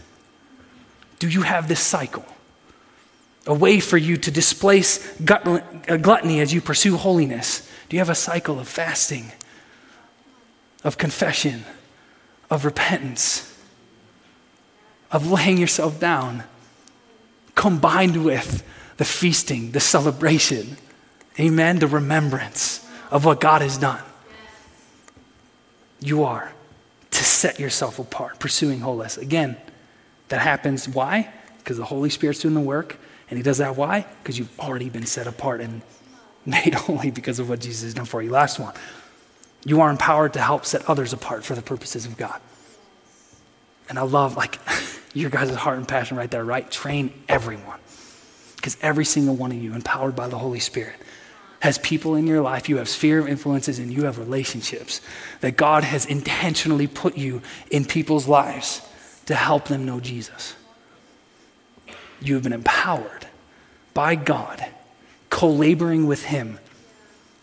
Do 1.18 1.28
you 1.28 1.42
have 1.42 1.68
this 1.68 1.80
cycle? 1.80 2.24
A 3.46 3.54
way 3.54 3.80
for 3.80 3.96
you 3.96 4.16
to 4.16 4.30
displace 4.30 5.20
uh, 5.20 5.96
gluttony 6.00 6.40
as 6.40 6.52
you 6.52 6.60
pursue 6.60 6.96
holiness? 6.96 7.68
Do 7.88 7.96
you 7.96 8.00
have 8.00 8.10
a 8.10 8.14
cycle 8.14 8.60
of 8.60 8.68
fasting, 8.68 9.32
of 10.84 10.98
confession, 10.98 11.64
of 12.50 12.64
repentance, 12.64 13.56
of 15.10 15.30
laying 15.30 15.56
yourself 15.56 15.98
down, 15.98 16.44
combined 17.54 18.24
with 18.24 18.62
the 18.98 19.04
feasting, 19.04 19.70
the 19.70 19.80
celebration, 19.80 20.76
amen, 21.38 21.78
the 21.78 21.86
remembrance 21.86 22.86
of 23.10 23.24
what 23.24 23.40
God 23.40 23.62
has 23.62 23.78
done? 23.78 24.02
You 26.00 26.24
are 26.24 26.52
to 27.10 27.24
set 27.24 27.58
yourself 27.58 27.98
apart, 27.98 28.38
pursuing 28.38 28.80
holiness. 28.80 29.16
Again, 29.16 29.56
that 30.28 30.40
happens. 30.40 30.88
Why? 30.88 31.32
Because 31.58 31.76
the 31.76 31.84
Holy 31.84 32.10
Spirit's 32.10 32.40
doing 32.40 32.54
the 32.54 32.60
work. 32.60 32.98
And 33.30 33.36
He 33.36 33.42
does 33.42 33.58
that 33.58 33.76
why? 33.76 34.06
Because 34.22 34.38
you've 34.38 34.60
already 34.60 34.88
been 34.88 35.06
set 35.06 35.26
apart 35.26 35.60
and 35.60 35.82
made 36.46 36.74
holy 36.74 37.10
because 37.10 37.38
of 37.38 37.48
what 37.48 37.60
Jesus 37.60 37.82
has 37.82 37.94
done 37.94 38.04
for 38.04 38.22
you. 38.22 38.30
Last 38.30 38.58
one. 38.58 38.74
You 39.64 39.80
are 39.80 39.90
empowered 39.90 40.34
to 40.34 40.40
help 40.40 40.64
set 40.64 40.88
others 40.88 41.12
apart 41.12 41.44
for 41.44 41.54
the 41.54 41.62
purposes 41.62 42.06
of 42.06 42.16
God. 42.16 42.40
And 43.88 43.98
I 43.98 44.02
love, 44.02 44.36
like, 44.36 44.58
your 45.14 45.30
guys' 45.30 45.54
heart 45.54 45.78
and 45.78 45.88
passion 45.88 46.16
right 46.16 46.30
there, 46.30 46.44
right? 46.44 46.70
Train 46.70 47.12
everyone. 47.28 47.80
Because 48.56 48.76
every 48.80 49.04
single 49.04 49.34
one 49.34 49.50
of 49.50 49.58
you, 49.58 49.74
empowered 49.74 50.14
by 50.14 50.28
the 50.28 50.38
Holy 50.38 50.60
Spirit, 50.60 50.96
has 51.60 51.78
people 51.78 52.14
in 52.14 52.26
your 52.26 52.40
life, 52.40 52.68
you 52.68 52.76
have 52.76 52.88
sphere 52.88 53.18
of 53.18 53.28
influences, 53.28 53.78
and 53.78 53.92
you 53.92 54.04
have 54.04 54.18
relationships 54.18 55.00
that 55.40 55.56
God 55.56 55.84
has 55.84 56.06
intentionally 56.06 56.86
put 56.86 57.16
you 57.16 57.42
in 57.70 57.84
people's 57.84 58.28
lives 58.28 58.82
to 59.26 59.34
help 59.34 59.66
them 59.66 59.84
know 59.84 60.00
Jesus. 60.00 60.54
You 62.20 62.34
have 62.34 62.42
been 62.42 62.52
empowered 62.52 63.26
by 63.92 64.14
God, 64.14 64.64
co 65.30 65.48
laboring 65.48 66.06
with 66.06 66.24
Him 66.24 66.58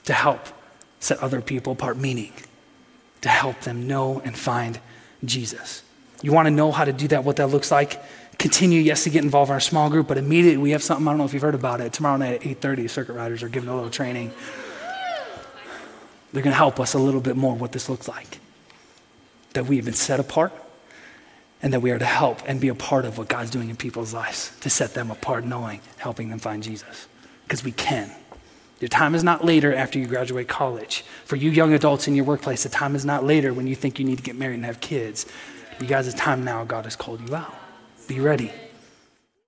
to 0.06 0.14
help 0.14 0.48
set 1.00 1.20
other 1.20 1.42
people 1.42 1.74
apart, 1.74 1.98
meaning 1.98 2.34
to 3.22 3.30
help 3.30 3.62
them 3.62 3.88
know 3.88 4.22
and 4.24 4.38
find 4.38 4.80
Jesus. 5.24 5.84
You 6.22 6.32
want 6.32 6.48
to 6.48 6.52
know 6.52 6.72
how 6.72 6.86
to 6.86 6.94
do 6.94 7.08
that, 7.10 7.24
what 7.24 7.36
that 7.38 7.48
looks 7.48 7.72
like? 7.72 8.02
Continue, 8.46 8.80
yes, 8.80 9.06
to 9.06 9.10
get 9.10 9.24
involved 9.24 9.50
in 9.50 9.56
our 9.56 9.60
small 9.60 9.90
group, 9.90 10.08
but 10.08 10.20
immediately 10.20 10.58
we 10.58 10.70
have 10.70 10.84
something, 10.84 11.08
I 11.08 11.10
don't 11.10 11.18
know 11.18 11.26
if 11.26 11.34
you've 11.34 11.42
heard 11.42 11.56
about 11.56 11.82
it. 11.82 11.92
Tomorrow 11.94 12.18
night 12.18 12.34
at 12.34 12.42
8.30, 12.42 12.88
circuit 12.88 13.14
riders 13.14 13.42
are 13.42 13.50
giving 13.50 13.68
a 13.70 13.74
little 13.74 13.90
training. 13.90 14.32
They're 16.32 16.44
going 16.44 16.52
to 16.52 16.58
help 16.58 16.80
us 16.80 16.94
a 16.94 17.00
little 17.00 17.22
bit 17.22 17.36
more 17.36 17.56
what 17.56 17.72
this 17.72 17.90
looks 17.90 18.08
like. 18.08 18.38
That 19.54 19.66
we 19.66 19.78
have 19.78 19.86
been 19.86 19.96
set 19.96 20.20
apart 20.20 20.54
and 21.64 21.74
that 21.74 21.80
we 21.80 21.90
are 21.90 21.98
to 21.98 22.06
help 22.06 22.44
and 22.46 22.62
be 22.62 22.68
a 22.68 22.76
part 22.76 23.06
of 23.06 23.18
what 23.18 23.30
God's 23.30 23.50
doing 23.50 23.72
in 23.72 23.78
people's 23.78 24.14
lives, 24.14 24.56
to 24.60 24.70
set 24.70 24.94
them 24.94 25.10
apart, 25.10 25.44
knowing, 25.44 25.80
helping 25.98 26.30
them 26.30 26.38
find 26.38 26.62
Jesus. 26.62 27.08
Because 27.46 27.64
we 27.64 27.72
can. 27.72 28.12
Your 28.80 28.90
time 28.90 29.16
is 29.16 29.24
not 29.24 29.44
later 29.44 29.74
after 29.74 29.98
you 29.98 30.06
graduate 30.06 30.48
college. 30.48 31.04
For 31.24 31.36
you 31.36 31.50
young 31.50 31.74
adults 31.74 32.08
in 32.08 32.14
your 32.14 32.26
workplace, 32.26 32.62
the 32.62 32.70
time 32.70 32.96
is 32.96 33.06
not 33.06 33.24
later 33.24 33.56
when 33.56 33.66
you 33.66 33.74
think 33.74 33.98
you 33.98 34.06
need 34.06 34.18
to 34.18 34.24
get 34.24 34.36
married 34.36 34.54
and 34.54 34.66
have 34.66 34.82
kids. 34.82 35.26
You 35.82 35.88
guys, 35.88 36.08
it's 36.08 36.16
time 36.16 36.44
now 36.44 36.64
God 36.64 36.84
has 36.84 36.96
called 36.96 37.28
you 37.28 37.36
out. 37.36 37.56
Be 38.08 38.20
ready. 38.20 38.65